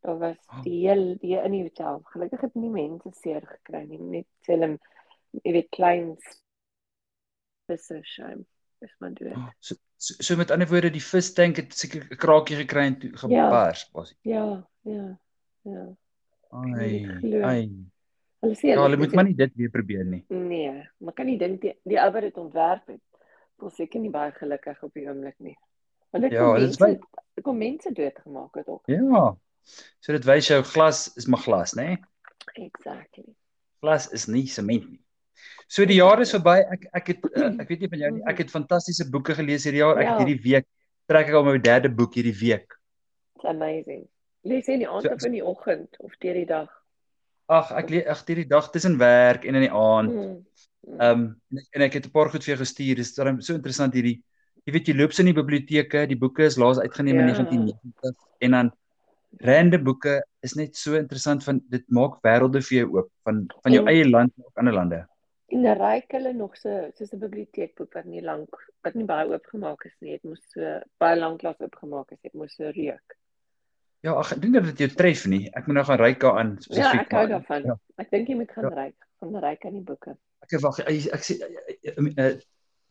Daar 0.01 0.17
was 0.17 0.37
Oh. 0.49 0.63
die 0.63 0.79
heel 0.87 1.15
die 1.21 1.37
in 1.37 1.51
die 1.51 1.61
hotel. 1.61 1.99
Gelukkig 2.03 2.41
het 2.41 2.55
nie 2.55 2.69
mense 2.69 3.11
seer 3.11 3.45
gekry 3.45 3.83
nie, 3.87 3.99
net 3.99 4.25
film 4.41 4.79
jy 5.41 5.51
weet 5.51 5.69
klein 5.73 6.17
visse 7.69 7.99
shame. 8.03 8.45
Dis 8.83 8.93
maar 8.99 9.13
dood. 9.15 9.37
so, 9.59 9.75
so 9.97 10.13
so 10.19 10.35
met 10.35 10.51
ander 10.51 10.67
woorde 10.67 10.89
die 10.91 11.01
vistank 11.03 11.55
het 11.61 11.73
seker 11.73 12.03
'n 12.11 12.17
kraakie 12.17 12.55
gekry 12.59 12.85
en 12.85 12.99
toe 12.99 13.11
Ja. 13.11 13.17
gebars 13.47 13.89
was. 13.93 14.13
Ja, 14.21 14.67
ja. 14.83 15.19
Ja. 15.63 15.95
kan 16.49 16.73
Ai, 16.75 17.05
ai. 17.43 17.69
Hulle 18.41 18.55
sê 18.55 18.67
Ja, 18.75 18.81
hulle 18.83 18.97
moet 18.97 19.13
maar 19.13 19.23
nie 19.23 19.35
dit 19.35 19.53
weer 19.55 19.69
probeer 19.69 20.05
nie. 20.05 20.25
Nee, 20.27 20.89
maar 20.97 21.13
kan 21.13 21.25
nie 21.25 21.37
dink 21.37 21.61
die 21.61 21.73
die 21.85 21.97
ou 21.99 22.11
wat 22.11 22.21
dit 22.21 22.37
ontwerp 22.37 22.87
het. 22.87 23.01
Voel 23.57 23.69
seker 23.69 23.99
nie 24.01 24.09
baie 24.09 24.31
gelukkig 24.31 24.83
op 24.83 24.93
die 24.93 25.07
oomblik 25.07 25.39
nie. 25.39 25.55
Hulle 26.11 26.23
het 26.25 26.33
Ja, 26.33 26.53
dit 26.59 26.69
is 26.69 26.77
mense 26.77 27.41
kom 27.41 27.57
mense 27.57 27.91
doodgemaak 27.91 28.55
het 28.55 28.67
ook. 28.67 28.83
Ja. 28.87 29.35
So 29.99 30.11
dit 30.11 30.25
wys 30.25 30.47
jou 30.47 30.61
glas 30.63 31.13
is 31.15 31.25
maar 31.27 31.39
glas, 31.39 31.73
né? 31.73 31.97
Exactly. 32.53 33.35
Glas 33.79 34.09
is 34.11 34.27
nie 34.27 34.45
sement 34.47 34.89
nie. 34.89 35.02
So 35.67 35.85
die 35.85 35.95
jaar 35.99 36.19
is 36.21 36.31
verby. 36.31 36.57
Ek 36.71 36.87
ek 36.93 37.07
het 37.07 37.25
uh, 37.35 37.49
ek 37.61 37.67
weet 37.69 37.79
nie 37.85 37.89
van 37.89 37.99
jou 37.99 38.11
nie. 38.17 38.23
Ek 38.29 38.37
het 38.43 38.51
fantastiese 38.51 39.09
boeke 39.11 39.35
gelees 39.35 39.63
hierdie 39.65 39.81
jaar. 39.83 39.97
Ek 39.97 40.07
Ja. 40.07 40.17
hierdie 40.19 40.41
week 40.43 40.67
trek 41.07 41.27
ek 41.27 41.33
al 41.35 41.43
my 41.43 41.57
derde 41.59 41.89
boek 41.89 42.15
hierdie 42.15 42.35
week. 42.39 42.73
It's 43.35 43.45
amazing. 43.45 44.07
Lees 44.43 44.67
jy 44.67 44.73
in 44.73 44.79
die 44.85 44.89
aand 44.89 45.03
So- 45.03 45.13
of 45.13 45.25
in 45.25 45.31
die 45.37 45.43
oggend 45.45 45.89
of 45.99 46.11
deur 46.19 46.33
die 46.33 46.45
dag? 46.45 46.69
Ag, 47.49 47.71
ek 47.71 47.89
lees 47.89 48.05
ag 48.07 48.21
hierdie 48.27 48.47
dag 48.47 48.69
tussen 48.71 48.97
werk 48.97 49.45
en 49.45 49.55
in 49.55 49.61
die 49.67 49.71
aand. 49.71 50.11
Mm. 50.11 50.43
Mm. 50.83 50.99
Ehm 50.99 51.19
um, 51.19 51.25
en, 51.51 51.65
en 51.75 51.81
ek 51.81 51.93
het 51.93 52.05
'n 52.07 52.11
paar 52.11 52.29
goed 52.29 52.43
vir 52.43 52.55
jou 52.55 52.59
gestuur. 52.65 52.95
Dis 52.95 53.15
darem 53.15 53.41
so 53.41 53.53
interessant 53.53 53.93
hierdie 53.93 54.21
jy 54.65 54.71
weet 54.73 54.87
jy 54.87 54.93
loop 54.95 55.11
so 55.11 55.21
in 55.21 55.27
die 55.33 55.35
biblioteke, 55.41 56.07
die 56.07 56.15
boeke 56.15 56.43
is 56.47 56.55
laas 56.57 56.79
uitgeneem 56.79 57.19
in 57.19 57.27
Ja. 57.27 57.35
1990 57.35 58.15
en 58.39 58.51
dan 58.51 58.71
rande 59.43 59.79
boeke 59.79 60.21
is 60.41 60.53
net 60.55 60.75
so 60.75 60.95
interessant 60.95 61.43
van 61.43 61.59
dit 61.69 61.83
maak 61.89 62.21
wêrelde 62.23 62.61
vir 62.63 62.77
jou 62.77 62.87
oop 62.97 63.09
van 63.25 63.47
van 63.63 63.71
jou 63.73 63.81
En- 63.83 63.87
eie 63.91 64.05
land 64.09 64.31
en 64.37 64.43
ook 64.45 64.57
ander 64.57 64.73
lande. 64.73 65.05
En 65.53 65.61
dan 65.63 65.77
ryk 65.77 66.11
hulle 66.15 66.31
nog 66.33 66.55
so 66.57 66.69
soos 66.97 67.11
'n 67.13 67.19
biblioteekboek 67.21 67.93
wat 67.93 68.05
nie 68.05 68.21
lank 68.21 68.49
wat 68.83 68.95
nie 68.95 69.05
baie 69.05 69.27
oopgemaak 69.29 69.85
is 69.85 69.93
nie. 70.01 70.11
Dit 70.17 70.23
moes 70.23 70.41
so 70.53 70.79
baie 70.99 71.15
lank 71.19 71.43
lank 71.43 71.61
oopgemaak 71.61 72.11
is. 72.11 72.19
Dit 72.23 72.33
moes 72.33 72.55
so 72.55 72.63
reuk. 72.69 73.17
Ja, 74.03 74.17
ek 74.19 74.41
dink 74.41 74.53
dat 74.53 74.63
dit 74.65 74.77
jou 74.77 74.89
tref 74.89 75.25
nie. 75.27 75.49
Ek 75.53 75.67
moet 75.67 75.75
nou 75.75 75.85
gaan 75.85 75.99
ryk 75.99 76.19
daaraan 76.19 76.49
Ja, 76.55 76.61
spesifiek. 76.61 77.01
ek 77.01 77.11
hou 77.11 77.27
daarvan. 77.27 77.63
Ja. 77.65 77.75
Ek 77.97 78.09
dink 78.11 78.27
jy 78.27 78.35
moet 78.35 78.51
gaan 78.51 78.63
Ja. 78.69 78.75
ryk 78.83 78.95
van 79.19 79.35
ryk 79.35 79.65
aan 79.65 79.73
die 79.73 79.81
boeke. 79.81 80.17
Ek 80.41 80.59
wag, 80.61 80.79
ek, 80.79 80.87
ek 81.13 81.21
sê 81.23 81.33
eh 82.17 82.35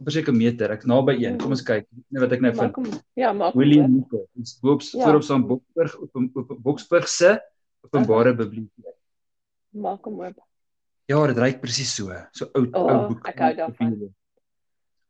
op 0.00 0.06
'n 0.06 0.10
sekere 0.10 0.32
meter. 0.36 0.70
Ek 0.72 0.84
naby 0.86 1.12
een. 1.24 1.38
Kom 1.38 1.50
ons 1.50 1.62
kyk 1.62 1.86
net 2.10 2.20
wat 2.22 2.32
ek 2.32 2.40
nou 2.40 2.52
vind. 2.54 3.02
ja, 3.14 3.32
maak 3.32 3.54
William 3.54 3.84
oop. 3.84 3.90
Nico. 4.12 4.26
Ons 4.38 4.58
boop 4.62 4.80
Ja. 4.82 5.04
voorop 5.04 5.22
staan 5.22 5.46
Boksburg 5.46 5.98
op 6.00 6.10
op 6.36 6.62
Boksburg 6.62 7.08
se 7.08 7.40
openbare 7.84 8.34
biblioteek. 8.34 8.96
Maak 9.70 10.04
hom 10.04 10.20
oop. 10.20 10.38
Ja, 11.10 11.26
dit 11.26 11.38
ryk 11.38 11.60
presies 11.60 11.94
so. 11.94 12.12
So 12.32 12.46
oud 12.54 12.74
O, 12.74 12.88
ou 12.88 13.08
boek. 13.08 13.26
ek 13.28 13.38
hou 13.38 13.54
daarvan. 13.54 13.94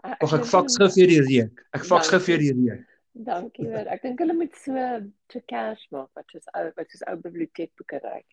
Ek, 0.03 0.23
Wag, 0.23 0.33
ek 0.35 0.47
hulle 0.51 0.79
gou 0.79 0.89
vir 0.97 1.07
die 1.13 1.21
reuk. 1.29 1.61
Ek 1.77 1.85
vaks 1.87 2.09
gou 2.11 2.19
vir 2.21 2.39
die 2.39 2.53
reuk. 2.53 2.87
Dankie 3.15 3.67
hoor. 3.69 3.87
Ek 3.93 4.03
dink 4.03 4.19
hulle 4.19 4.35
moet 4.35 4.55
so 4.57 4.73
so 5.31 5.41
cash 5.47 5.85
maak 5.93 6.09
wat 6.17 6.25
soos 6.33 6.47
ou 6.57 6.71
wat 6.77 6.89
soos 6.91 7.03
ou 7.11 7.17
biblioteekboeke 7.21 8.01
ryk. 8.03 8.27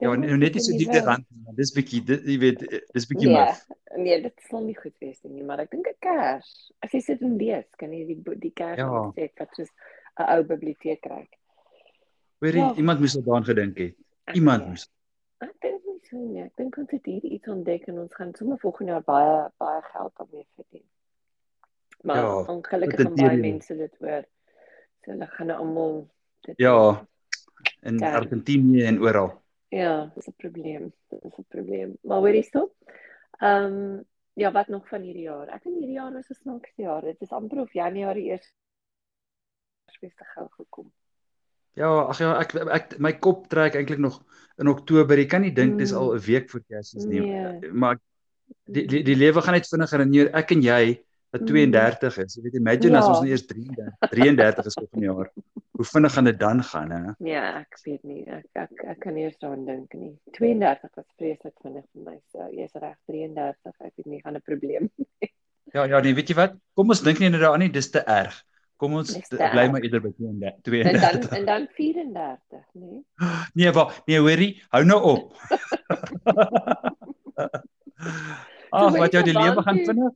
Ja, 0.00 0.14
nou 0.16 0.36
net 0.36 0.54
moet 0.54 0.64
so 0.64 0.72
die 0.76 1.00
rand 1.00 1.24
Dis 1.56 1.72
bietjie 1.76 2.00
dit 2.04 2.24
jy 2.28 2.36
weet, 2.38 2.60
dis 2.94 3.06
bietjie 3.08 3.28
Nee, 3.28 3.36
maf. 3.36 3.62
nee, 3.96 4.18
dit 4.22 4.42
sal 4.50 4.60
nie 4.64 4.74
goed 4.76 4.94
wees 5.00 5.20
nie, 5.24 5.42
maar 5.44 5.60
ek 5.60 5.70
dink 5.70 5.86
'n 5.88 5.96
kers. 6.00 6.72
As 6.82 6.92
jy 6.92 7.00
sit 7.00 7.22
en 7.22 7.38
lees, 7.38 7.66
kan 7.78 7.92
jy 7.92 8.04
die 8.06 8.34
die 8.40 8.50
kers 8.50 8.78
Ja. 8.78 8.88
opset 9.08 9.32
wat 9.38 9.54
soos 9.56 9.68
'n 10.18 10.24
ou 10.38 10.42
biblioteek. 10.44 11.04
Hoor 12.40 12.54
Ja. 12.54 12.68
jy, 12.72 12.76
iemand 12.78 13.00
moes 13.00 13.14
daaraan 13.14 13.44
gedink 13.44 13.78
het. 13.78 13.94
Iemand 14.34 14.60
weet. 14.62 14.68
moes. 14.68 14.88
Ek 15.40 15.54
dink 15.60 15.82
so 16.08 16.16
nie. 16.16 16.42
Ek 16.42 16.56
dink 16.56 16.76
ons 16.76 16.90
het 16.90 17.04
hier 17.06 17.24
iets 17.24 17.48
ontdek 17.48 17.86
en 17.88 17.98
ons 17.98 18.14
gaan 18.14 18.34
sommer 18.34 18.58
volgende 18.58 18.92
jaar 18.92 19.04
baie 19.04 19.50
baie 19.58 19.82
geld 19.82 20.12
daarmee 20.16 20.46
verdien. 20.54 20.84
Maar 22.02 22.16
Ja, 22.16 22.42
ongelukkig 22.54 23.00
gaan 23.00 23.14
baie 23.14 23.36
mense 23.36 23.76
dit 23.76 23.96
hoor. 23.98 24.24
So 25.04 25.10
hulle 25.10 25.26
gaan 25.26 25.46
nou 25.46 25.58
almal 25.58 26.08
dit 26.46 26.58
Ja. 26.58 27.06
In 27.82 27.98
Ja. 27.98 28.14
Argentinië 28.16 28.84
en 28.84 29.00
oral. 29.02 29.42
Ja, 29.68 30.10
dis 30.14 30.28
'n 30.28 30.34
probleem. 30.36 30.92
Dit 31.08 31.24
is 31.24 31.38
'n 31.38 31.44
probleem. 31.48 31.98
Maar 32.02 32.18
hoorie 32.18 32.42
stop. 32.42 32.74
Ehm 33.40 34.02
ja, 34.34 34.52
wat 34.52 34.68
nog 34.68 34.88
van 34.88 35.02
hierdie 35.02 35.22
jaar? 35.22 35.48
Ek 35.48 35.62
dink 35.62 35.76
hierdie 35.76 35.94
jaar 35.98 36.12
was 36.12 36.30
'n 36.30 36.34
snaakse 36.34 36.82
jaar. 36.82 37.02
Dit 37.02 37.20
is 37.20 37.30
amper 37.30 37.60
of 37.60 37.72
Januarie 37.72 38.24
eers 38.30 38.54
Kersfees 39.84 40.14
te 40.14 40.24
gou 40.24 40.46
gekom. 40.50 40.92
Ja, 41.78 41.90
ag 42.10 42.18
ja, 42.22 42.32
ek 42.42 42.54
ek 42.74 42.96
my 42.98 43.12
kop 43.22 43.46
trek 43.52 43.76
eintlik 43.78 44.00
nog 44.02 44.18
in 44.58 44.68
Oktober. 44.68 45.18
Jy 45.20 45.26
kan 45.30 45.44
nie 45.46 45.52
dink 45.54 45.78
dis 45.78 45.92
al 45.94 46.10
Mm. 46.12 46.16
'n 46.18 46.24
week 46.26 46.50
voor 46.50 46.62
Kersfees 46.68 47.04
nie. 47.06 47.20
Nee. 47.20 47.70
Maar 47.72 47.98
die 48.66 48.86
die, 48.86 49.02
die 49.04 49.16
lewe 49.16 49.40
gaan 49.42 49.54
net 49.54 49.68
vinniger 49.68 50.00
en 50.00 50.12
hier 50.12 50.30
ek 50.34 50.50
en 50.52 50.62
jy 50.62 50.98
wat 51.30 51.42
Mm. 51.42 51.46
32 51.46 52.18
is. 52.24 52.34
Jy 52.36 52.42
weet 52.42 52.54
imagine 52.54 52.96
as 52.98 53.04
Ja. 53.04 53.10
ons 53.10 53.20
nou 53.20 53.28
eers 53.30 53.46
33 53.46 54.10
33 54.10 54.66
is 54.66 54.74
volgende 54.74 55.06
jaar. 55.06 55.30
Hoe 55.78 55.84
vinnig 55.86 56.12
gaan 56.12 56.24
dit 56.24 56.38
dan 56.40 56.62
gaan, 56.64 56.90
hè? 56.90 57.12
Nee, 57.18 57.34
ek 57.38 57.78
weet 57.84 58.02
nie. 58.04 58.24
Ek 58.26 58.46
ek 58.54 58.70
ek 58.84 58.98
kan 59.00 59.14
nie 59.14 59.24
eens 59.24 59.36
daaraan 59.38 59.64
dink 59.66 59.94
nie. 59.94 60.18
32 60.32 60.90
was 60.96 61.06
vreeslik 61.18 61.54
vinnig 61.62 61.84
vir 61.94 62.02
my. 62.02 62.18
So 62.32 62.48
jy's 62.50 62.72
reg 62.74 62.96
33. 63.06 63.74
Ek 63.80 63.92
weet 63.96 64.06
nie 64.06 64.20
gaan 64.22 64.34
'n 64.36 64.42
probleem. 64.42 64.90
Ja, 65.74 65.84
ja, 65.84 66.00
nee, 66.00 66.14
weet 66.14 66.28
jy 66.30 66.34
wat? 66.34 66.54
Kom 66.74 66.88
ons 66.88 67.02
dink 67.02 67.18
nie 67.20 67.28
nou 67.28 67.40
daaraan 67.40 67.58
nie, 67.60 67.68
dis 67.68 67.90
te 67.90 68.00
erg. 68.00 68.42
Kom 68.78 68.94
ons 68.94 69.10
bly 69.28 69.64
maar 69.72 69.82
eerder 69.82 70.02
by 70.04 70.12
32. 70.14 70.20
En 70.22 70.38
dan 70.40 70.52
32. 70.62 71.32
en 71.38 71.44
dan 71.48 71.66
34, 71.74 72.64
nee. 72.78 73.00
Nee, 73.58 73.72
wag, 73.74 73.96
nee, 74.06 74.20
hoorie, 74.22 74.52
hou 74.70 74.84
nou 74.86 75.00
op. 75.02 75.34
Ag, 78.68 78.96
wat 79.00 79.12
jou 79.16 79.24
die 79.26 79.34
lewe 79.34 79.62
gaan 79.66 79.80
vinnig. 79.82 80.14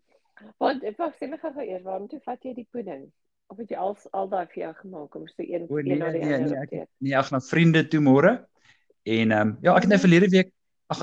Want 0.62 0.84
ek 0.86 0.96
wag, 1.00 1.14
sê 1.18 1.26
my 1.30 1.38
gou 1.42 1.52
eers, 1.58 1.82
waarom 1.82 2.06
toe 2.10 2.20
vat 2.22 2.46
jy 2.46 2.54
die 2.54 2.68
pudding? 2.70 3.06
Of 3.50 3.58
het 3.60 3.72
jy 3.72 3.78
al 3.82 3.96
al 4.16 4.30
daai 4.30 4.46
vir 4.52 4.60
jou 4.62 4.72
gemaak 4.78 5.16
om 5.18 5.26
so 5.28 5.42
een 5.42 5.66
O 5.66 5.80
nee, 5.80 5.96
een 5.96 5.98
na 6.04 6.10
die 6.14 6.22
nee, 6.22 6.36
ander 6.38 6.54
nee, 6.54 6.62
op 6.62 6.76
ek 6.78 6.88
nee, 7.02 7.16
ag 7.18 7.30
na 7.34 7.40
vriende 7.44 7.82
toe 7.90 8.00
môre. 8.04 8.32
En 9.02 9.34
ehm 9.34 9.48
um, 9.48 9.56
ja, 9.64 9.74
ek 9.74 9.88
het 9.88 9.90
nou 9.90 9.98
Mhm. 9.98 10.06
verlede 10.06 10.28
week 10.30 10.52
ag 10.92 11.00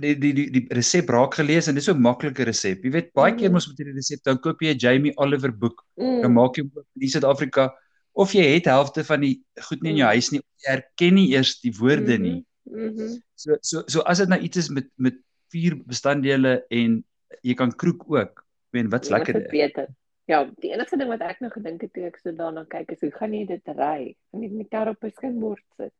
die 0.00 0.14
die 0.22 0.32
die 0.38 0.46
die 0.54 0.62
resep 0.78 1.08
raak 1.14 1.34
gelees 1.38 1.68
en 1.68 1.74
dis 1.78 1.84
so 1.88 1.92
'n 1.94 2.00
maklike 2.02 2.44
resep. 2.48 2.84
Jy 2.84 2.90
weet, 2.90 3.12
baie 3.14 3.32
keer 3.34 3.48
Mhm. 3.50 3.52
mos 3.58 3.68
met 3.68 3.78
hierdie 3.78 3.94
resep 4.00 4.22
dan 4.24 4.38
koop 4.38 4.60
jy 4.62 4.72
'n 4.74 4.78
Jamie 4.78 5.12
Oliver 5.16 5.52
boek, 5.52 5.84
dan 5.96 6.30
Mm. 6.30 6.34
maak 6.34 6.56
jy 6.56 6.62
hom 6.62 6.84
in 7.00 7.08
Suid-Afrika 7.08 7.72
of 8.14 8.32
jy 8.32 8.54
het 8.54 8.64
helfte 8.66 9.04
van 9.04 9.20
die 9.20 9.42
goed 9.60 9.82
nie 9.82 9.90
in 9.90 9.96
jou 9.96 10.06
Mm. 10.08 10.12
huis 10.14 10.30
nie. 10.32 10.40
Jy 10.40 10.70
herken 10.70 11.14
nie 11.14 11.28
eers 11.34 11.60
die 11.60 11.72
woorde 11.72 12.18
nie. 12.18 12.44
Mhm. 12.66 13.18
So 13.36 13.56
so 13.62 13.82
so 13.86 14.00
as 14.00 14.18
dit 14.18 14.28
nou 14.28 14.40
iets 14.40 14.56
is 14.56 14.70
met 14.70 14.86
met 14.98 15.14
vier 15.50 15.74
bestanddele 15.86 16.62
en 16.70 17.04
jy 17.42 17.54
kan 17.54 17.70
kroek 17.72 18.04
ook. 18.08 18.38
Ek 18.40 18.72
meen 18.72 18.88
wat's 18.90 19.08
Ja, 19.08 19.16
lekker 19.18 19.32
dit 19.34 19.42
dit. 19.42 19.50
beter. 19.50 19.86
Ja, 20.26 20.44
die 20.60 20.70
enigste 20.72 20.96
ding 20.96 21.08
wat 21.10 21.20
ek 21.20 21.40
nou 21.40 21.50
gedink 21.50 21.82
het 21.82 21.92
toe 21.92 22.06
ek 22.06 22.16
so 22.18 22.32
daarna 22.32 22.64
kyk 22.64 22.92
is 22.92 23.00
hoe 23.00 23.10
gaan 23.10 23.32
jy 23.32 23.44
dit 23.46 23.62
ry? 23.66 24.16
Gaan 24.32 24.42
jy 24.42 24.48
met 24.50 24.70
daar 24.70 24.88
op 24.88 25.04
'n 25.04 25.10
skinkbord 25.10 25.60
sit? 25.76 25.92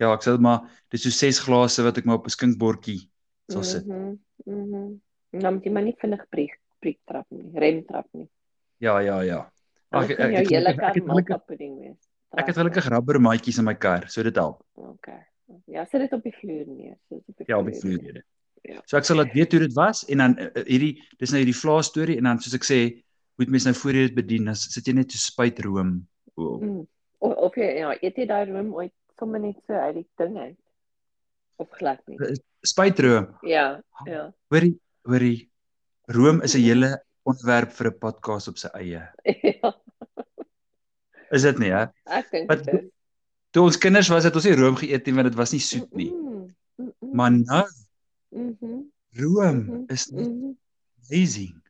Ja, 0.00 0.12
ek 0.14 0.22
sê 0.26 0.34
maar 0.40 0.64
dis 0.90 1.02
so 1.02 1.10
ses 1.10 1.38
glase 1.40 1.82
wat 1.82 1.98
ek 1.98 2.04
maar 2.04 2.18
op 2.18 2.26
'n 2.26 2.34
skinkbordjie 2.36 3.08
sal 3.50 3.62
sit. 3.62 3.86
Mhm. 3.86 4.16
Mhm. 4.46 5.00
Dan 5.32 5.54
moet 5.54 5.64
jy 5.64 5.72
maar 5.72 5.82
nie 5.82 5.96
vinnig 5.98 6.24
priek 6.30 6.58
priek 6.80 6.98
trap 7.08 7.26
nie, 7.30 7.50
rem 7.58 7.84
trap 7.84 8.06
nie. 8.12 8.28
Ja, 8.78 8.98
ja, 9.00 9.20
ja. 9.20 9.50
Ag 9.90 10.10
ek 10.10 10.18
ek 10.20 10.50
het 10.50 11.04
gelukkig 11.04 11.44
pudding 11.46 11.78
wees. 11.80 12.08
ek 12.36 12.46
het 12.46 12.56
gelukkig 12.56 12.88
rubbermaatjies 12.90 13.58
in 13.58 13.64
my 13.64 13.74
kar, 13.74 14.08
so 14.08 14.22
dit 14.22 14.36
help. 14.36 14.62
Okay. 14.74 15.22
Ja, 15.66 15.84
sit 15.84 16.00
dit 16.00 16.12
op 16.12 16.22
die 16.22 16.32
vloer 16.40 16.66
neer, 16.66 16.96
so 17.08 17.14
dit 17.16 17.28
op 17.28 17.36
die 17.36 17.46
Ja, 17.48 17.58
op 17.58 17.66
die 17.66 17.74
vloer. 17.80 17.98
vloerrede. 17.98 18.22
Ja. 18.62 18.80
So 18.86 18.96
ek 18.96 19.04
sal 19.04 19.16
laat 19.16 19.32
weet 19.32 19.52
hoe 19.52 19.60
dit 19.60 19.74
was 19.76 20.04
en 20.08 20.18
dan 20.18 20.38
uh, 20.40 20.48
hierdie 20.64 21.02
dis 21.18 21.30
nou 21.30 21.38
hierdie 21.42 21.56
vla 21.60 21.82
storie 21.82 22.16
en 22.16 22.24
dan 22.24 22.40
soos 22.40 22.54
ek 22.54 22.64
sê, 22.64 22.78
moet 23.38 23.48
mens 23.48 23.64
nou 23.64 23.74
voor 23.74 23.92
jy 23.92 24.06
dit 24.08 24.14
bedien, 24.14 24.44
dan 24.44 24.54
sit 24.56 24.86
jy 24.86 24.94
net 24.94 25.12
so 25.12 25.18
spuitroom 25.18 26.06
op. 26.34 26.62
Mm. 26.62 26.86
Of 27.18 27.36
of 27.48 27.56
jy 27.56 27.70
ja, 27.78 27.92
eet 28.00 28.16
jy 28.16 28.26
daai 28.26 28.44
room 28.50 28.72
ooit 28.74 28.92
sommer 29.18 29.40
net 29.40 29.58
so 29.66 29.72
uit 29.72 29.94
die 29.94 30.06
ding 30.20 30.38
uit? 30.38 30.58
Of 31.56 31.70
glad 31.78 32.00
nie? 32.06 32.18
Spuitroom. 32.66 33.28
Ja, 33.46 33.82
ja. 34.08 34.32
Hoorie, 34.50 34.74
hoorie. 35.06 35.50
Room 36.06 36.42
is 36.42 36.54
'n 36.54 36.60
hele 36.64 37.04
onderwerp 37.24 37.72
vir 37.72 37.90
'n 37.90 37.98
podcast 37.98 38.48
op 38.48 38.58
sy 38.58 38.68
eie. 38.74 39.02
ja, 39.24 39.74
Is 41.30 41.42
dit 41.42 41.58
nie, 41.58 41.70
hè? 41.72 41.86
ek 42.04 42.30
dink 42.30 42.48
dit 42.50 42.68
is. 42.74 42.90
Toe 43.54 43.62
ons 43.62 43.78
kinders 43.78 44.08
was, 44.10 44.24
het 44.24 44.34
ons 44.34 44.44
nie 44.44 44.56
room 44.58 44.76
geëet 44.76 45.06
nie 45.06 45.14
want 45.14 45.28
dit 45.30 45.38
was 45.38 45.52
nie 45.52 45.60
soet 45.62 45.90
nie. 45.94 46.10
Mm, 46.10 46.54
mm, 46.76 46.92
mm, 47.00 47.12
Maar 47.14 47.30
nou, 47.32 47.64
mhm, 48.34 48.80
room 49.20 49.58
mhm, 49.64 49.84
is 49.94 50.08
net 50.10 50.26
mhm. 50.28 50.52
amazing. 51.06 51.63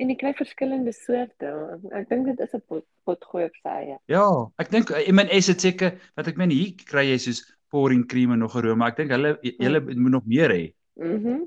En 0.00 0.08
jy 0.08 0.16
kry 0.16 0.30
verskillende 0.38 0.92
soorte. 0.96 1.48
Ek 1.92 2.08
dink 2.08 2.26
dit 2.30 2.40
is 2.40 2.54
'n 2.56 2.62
pot, 2.66 2.84
potgooi 3.04 3.44
op 3.44 3.56
sy 3.62 3.68
eie. 3.68 3.96
Ja, 4.08 4.24
ek 4.58 4.70
dink 4.70 4.90
in 5.06 5.14
my 5.14 5.26
S 5.40 5.48
het 5.52 5.60
seker 5.60 5.98
wat 6.16 6.26
ek 6.28 6.36
meen 6.40 6.50
hier 6.50 6.72
kry 6.86 7.04
jy 7.10 7.18
soos 7.18 7.42
pouring 7.70 8.06
cream 8.08 8.32
en 8.32 8.38
nog 8.38 8.54
'n 8.56 8.62
room, 8.64 8.78
maar 8.78 8.90
ek 8.90 8.96
dink 8.96 9.10
hulle 9.10 9.38
hulle 9.58 9.80
moet 9.80 10.12
nog 10.12 10.26
meer 10.26 10.48
hê. 10.50 10.72
Mhm. 10.96 11.44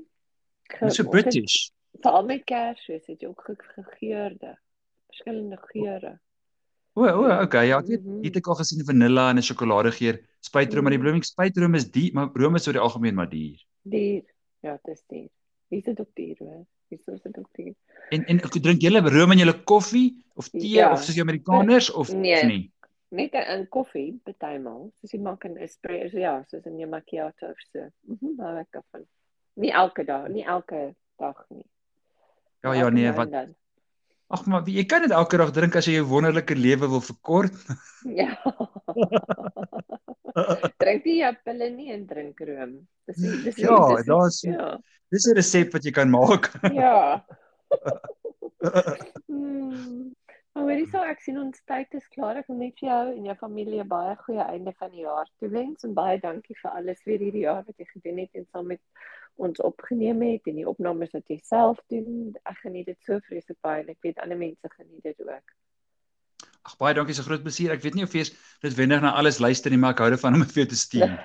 Dis 0.80 0.94
so 0.96 1.04
British. 1.08 1.70
Veral 2.00 2.24
met 2.26 2.44
Kersfees 2.44 3.06
het 3.06 3.20
jy 3.20 3.26
ook 3.28 3.42
ge- 3.46 3.56
gegeurde 3.82 4.56
verskillende 5.10 5.58
geure. 5.72 6.18
O, 6.96 7.02
o, 7.06 7.42
okay, 7.42 7.66
ja, 7.66 7.78
ek 7.78 7.86
weet, 7.86 8.04
Mhm. 8.04 8.14
hier 8.22 8.24
het 8.30 8.36
ek 8.36 8.46
al 8.46 8.54
gesien 8.54 8.84
vanilla 8.84 9.30
en 9.30 9.36
'n 9.38 9.42
sjokoladegeur, 9.42 10.20
spuitroom, 10.40 10.82
maar 10.82 10.90
die 10.92 10.98
Mhm. 10.98 11.04
blooming 11.06 11.24
spuitroom 11.24 11.74
is 11.74 11.90
die, 11.90 12.12
maar 12.14 12.30
room 12.34 12.54
is 12.54 12.66
oor 12.68 12.72
die 12.74 12.80
algemeen 12.82 13.14
maar 13.14 13.28
duur. 13.28 13.58
Dier. 13.82 14.22
Ja, 14.62 14.78
dis 14.84 15.02
dier. 15.08 15.28
Wie 15.70 15.78
is 15.78 15.84
dit 15.84 16.00
ook 16.00 16.14
dier 16.14 16.36
hoor? 16.38 16.66
Wie 17.04 17.14
is 17.14 17.22
dit 17.22 17.38
ook 17.38 17.48
dier? 17.56 17.74
En 18.10 18.24
en 18.24 18.40
ek 18.40 18.60
drink 18.62 18.80
julle 18.84 19.00
room 19.08 19.32
in 19.32 19.38
julle 19.38 19.56
koffie 19.64 20.24
of 20.34 20.48
tee 20.48 20.76
Ja. 20.76 20.92
of 20.92 21.02
soos 21.02 21.14
die 21.14 21.22
Amerikaners 21.22 21.90
of 21.90 22.12
Nee. 22.12 22.36
of 22.36 22.46
nie? 22.46 22.70
Net 23.14 23.34
in 23.34 23.68
koffie 23.68 24.20
partymal. 24.24 24.90
Soos 25.00 25.12
jy 25.12 25.20
maak 25.20 25.44
'n 25.44 25.56
espresso, 25.56 26.18
ja, 26.18 26.42
soos 26.50 26.64
in 26.66 26.78
jou 26.78 26.88
macchiato 26.88 27.46
of 27.50 27.58
so. 27.72 27.90
Mhm, 28.08 28.40
hou 28.40 28.56
ek 28.58 28.70
daarvan. 28.72 29.06
Nie 29.56 29.70
elke 29.72 30.04
dag, 30.04 30.28
nie 30.28 30.44
elke 30.44 30.94
dag 31.18 31.44
nie. 31.50 31.64
Ja, 32.62 32.72
ja, 32.72 32.80
elke 32.80 32.92
nee, 32.94 33.02
nou 33.04 33.12
en 33.12 33.16
wat 33.16 33.30
dan. 33.30 33.54
Ag 34.30 34.46
maar 34.46 34.62
jy 34.68 34.84
kan 34.84 35.02
dit 35.02 35.10
elke 35.10 35.36
dag 35.36 35.50
drink 35.52 35.76
as 35.76 35.86
jy 35.86 35.92
jou 35.92 36.06
wonderlike 36.06 36.54
lewe 36.56 36.88
wil 36.88 37.00
verkort. 37.00 37.52
Ja. 38.04 38.38
drink 40.82 41.04
nie 41.04 41.18
jou 41.20 41.32
pille 41.44 41.70
nie 41.70 41.92
en 41.92 42.06
drink 42.06 42.40
room. 42.40 42.74
Dis 43.06 43.20
dis 43.44 43.56
Ja, 43.62 43.78
daar's- 44.08 44.42
ja. 44.42 44.78
Dis 45.12 45.26
'n 45.28 45.36
resep 45.36 45.72
wat 45.72 45.84
jy 45.84 45.92
kan 45.92 46.10
maak. 46.10 46.50
Ja. 46.72 47.24
Hmm. 49.26 50.14
Maar 50.54 50.64
weet 50.66 50.78
jy 50.78 50.86
so 50.92 51.00
ek 51.02 51.20
sien 51.20 51.38
ons 51.40 51.58
tyd 51.66 51.94
is 51.98 52.06
klaar. 52.14 52.36
Ek 52.38 52.46
wil 52.48 52.56
net 52.60 52.78
vir 52.78 52.88
jou 52.88 53.00
en 53.16 53.24
jou 53.28 53.34
familie 53.40 53.84
baie 53.90 54.14
goeie 54.22 54.44
einde 54.46 54.72
van 54.78 54.90
die 54.94 55.02
jaar 55.02 55.26
toewens 55.42 55.84
en 55.84 55.94
baie 55.96 56.20
dankie 56.22 56.54
vir 56.60 56.70
alles 56.70 57.02
vir 57.02 57.18
hierdie 57.18 57.42
jaar 57.42 57.64
wat 57.66 57.76
jy 57.82 57.86
gedoen 57.90 58.20
het 58.22 58.38
en 58.38 58.46
saam 58.52 58.70
met 58.70 58.80
ons 59.36 59.60
opgeneem 59.66 60.22
het 60.22 60.46
en 60.46 60.60
die 60.60 60.68
opnames 60.70 61.10
wat 61.16 61.26
jy 61.28 61.40
self 61.42 61.80
doen. 61.90 62.32
Ek 62.46 62.60
geniet 62.62 62.86
dit 62.86 63.00
so 63.02 63.18
vreeslik 63.26 63.58
baie 63.66 63.82
en 63.82 63.90
ek 63.90 63.98
weet 64.06 64.22
ander 64.22 64.38
mense 64.38 64.70
geniet 64.78 65.02
dit 65.02 65.20
ook. 65.26 65.56
Ag 66.64 66.78
baie 66.80 66.94
dankie, 66.96 67.12
so 67.16 67.24
groot 67.26 67.42
plesier. 67.44 67.74
Ek 67.74 67.82
weet 67.84 67.96
nie 67.98 68.06
of 68.06 68.14
jy 68.16 68.22
dit 68.64 68.76
wendig 68.78 69.02
na 69.04 69.10
alles 69.20 69.36
luister 69.42 69.70
nie, 69.72 69.80
maar 69.80 69.92
ek 69.92 70.00
hou 70.04 70.10
daarvan 70.14 70.38
om 70.38 70.44
dit 70.46 70.54
vir 70.54 70.62
jou 70.64 70.70
te 70.72 70.80
stuur. 70.80 71.12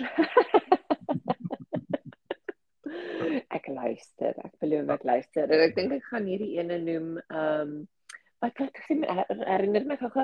ek 3.58 3.66
luister. 3.72 4.34
Ek 4.44 4.54
beloof 4.64 4.92
ek 4.98 5.04
luister. 5.08 5.46
En 5.48 5.60
ek 5.68 5.76
dink 5.78 5.92
ek 6.00 6.06
gaan 6.12 6.28
hierdie 6.30 6.54
ene 6.60 6.78
noem 6.84 7.08
ehm 7.22 7.64
um, 7.64 7.72
wat 8.40 8.56
ek 8.64 8.78
gesê 8.80 8.96
Her- 9.04 9.42
herinner 9.50 9.84
my 9.88 9.96
gou-gou 10.00 10.24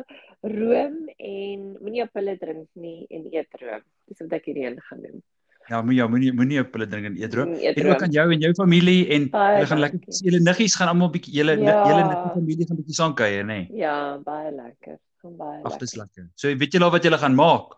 room 0.54 0.94
en 1.20 1.60
moenie 1.82 2.06
op 2.06 2.14
hulle 2.16 2.38
drink 2.40 2.70
nie 2.80 3.02
en 3.12 3.26
eet 3.34 3.52
room. 3.60 3.84
Dis 4.08 4.22
wat 4.24 4.36
ek 4.38 4.46
hierdie 4.48 4.64
een 4.70 4.78
gaan 4.88 5.02
doen. 5.04 5.18
Ja, 5.68 5.82
moet 5.82 5.96
jy 5.98 6.06
moenie 6.08 6.32
moenie 6.34 6.60
op 6.62 6.74
hulle 6.74 6.86
ding 6.88 7.06
en 7.06 7.16
eet 7.18 7.34
room. 7.34 7.50
Mm, 7.50 7.56
eet 7.64 7.78
En 7.78 7.88
ook 7.90 8.02
aan 8.06 8.12
jou 8.12 8.32
en 8.34 8.40
jou 8.40 8.54
familie 8.54 9.08
en 9.16 9.30
Baie 9.30 9.56
hulle 9.56 9.66
gaan 9.72 9.80
lekker 9.80 10.00
julle 10.22 10.40
niggies 10.40 10.76
gaan 10.76 10.88
almal 10.92 11.10
bietjie 11.10 11.34
julle 11.34 11.56
Ja. 11.58 11.88
julle 11.88 12.04
niggie 12.10 12.32
familie 12.36 12.66
gaan 12.68 12.78
bietjie 12.78 12.94
saam 13.00 13.14
kuier, 13.16 13.44
nê? 13.44 13.48
Nee. 13.48 13.68
Ja, 13.80 14.18
baie 14.18 14.52
lekker. 14.52 15.00
Gaan 15.22 15.36
baie 15.38 15.64
Ag, 15.64 15.78
dis 15.78 15.96
lekker. 15.96 16.22
lekker. 16.24 16.32
So 16.36 16.48
weet 16.56 16.72
julle 16.74 16.86
al 16.86 16.92
wat 16.92 17.04
julle 17.04 17.18
gaan 17.18 17.36
maak? 17.36 17.74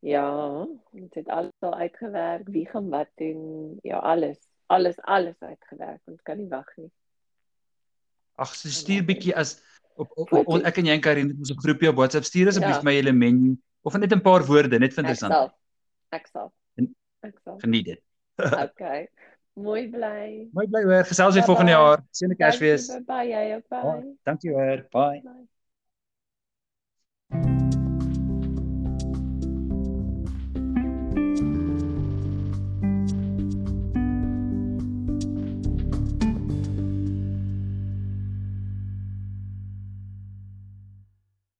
Ja, 0.00 0.66
dit 0.92 1.14
het 1.14 1.28
alles 1.28 1.52
al 1.60 1.74
uitgewerk. 1.74 2.48
Wie 2.48 2.66
gaan 2.68 2.88
wat 2.88 3.08
doen? 3.16 3.78
Ja, 3.82 3.98
alles. 3.98 4.38
Alles 4.66 4.96
alles 5.04 5.36
uitgewerk. 5.40 6.00
Ons 6.06 6.22
kan 6.22 6.36
nie 6.38 6.48
wag 6.48 6.66
nie. 6.76 6.90
Ag, 8.38 8.54
so 8.54 8.68
stuur 8.68 9.04
bietjie 9.04 9.34
as 9.36 9.60
op, 9.96 10.10
op, 10.16 10.32
op, 10.32 10.46
op 10.48 10.62
ek 10.68 10.76
en 10.78 10.84
jy 10.86 10.92
en 10.92 11.00
Karin 11.00 11.28
het 11.28 11.38
ons 11.38 11.50
'n 11.50 11.60
groepie 11.60 11.88
op 11.88 11.96
WhatsApp 11.96 12.24
stuur 12.24 12.48
asseblief 12.48 12.76
Ja. 12.76 12.82
my 12.82 12.92
julle 12.94 13.12
menu 13.12 13.56
of 13.82 13.96
net 13.96 14.12
'n 14.12 14.20
paar 14.20 14.44
woorde 14.44 14.78
net 14.78 14.92
vir 14.92 15.04
Ek 15.04 15.10
interessant. 15.10 15.32
sal. 15.32 15.52
Ek 16.12 16.26
sal. 16.26 16.52
Ek 17.26 17.40
sal. 17.44 17.58
Geniet 17.64 17.92
dit. 17.92 18.02
Okay. 18.66 19.06
Mooi 19.56 19.86
bly. 19.88 20.48
Mooi 20.52 20.66
bly 20.68 20.82
hoor. 20.84 21.04
Gesels 21.08 21.34
weer 21.34 21.44
volgende 21.48 21.72
jaar. 21.72 22.04
Seënde 22.10 22.36
Kersfees. 22.36 22.90
Bye 22.92 23.04
bye 23.08 23.28
jy 23.30 23.44
ook. 23.56 23.68
Bye. 23.72 24.16
Dankie 24.28 24.52
hoor. 24.52 24.86
Bye. 24.92 25.20
Bye. 27.30 27.55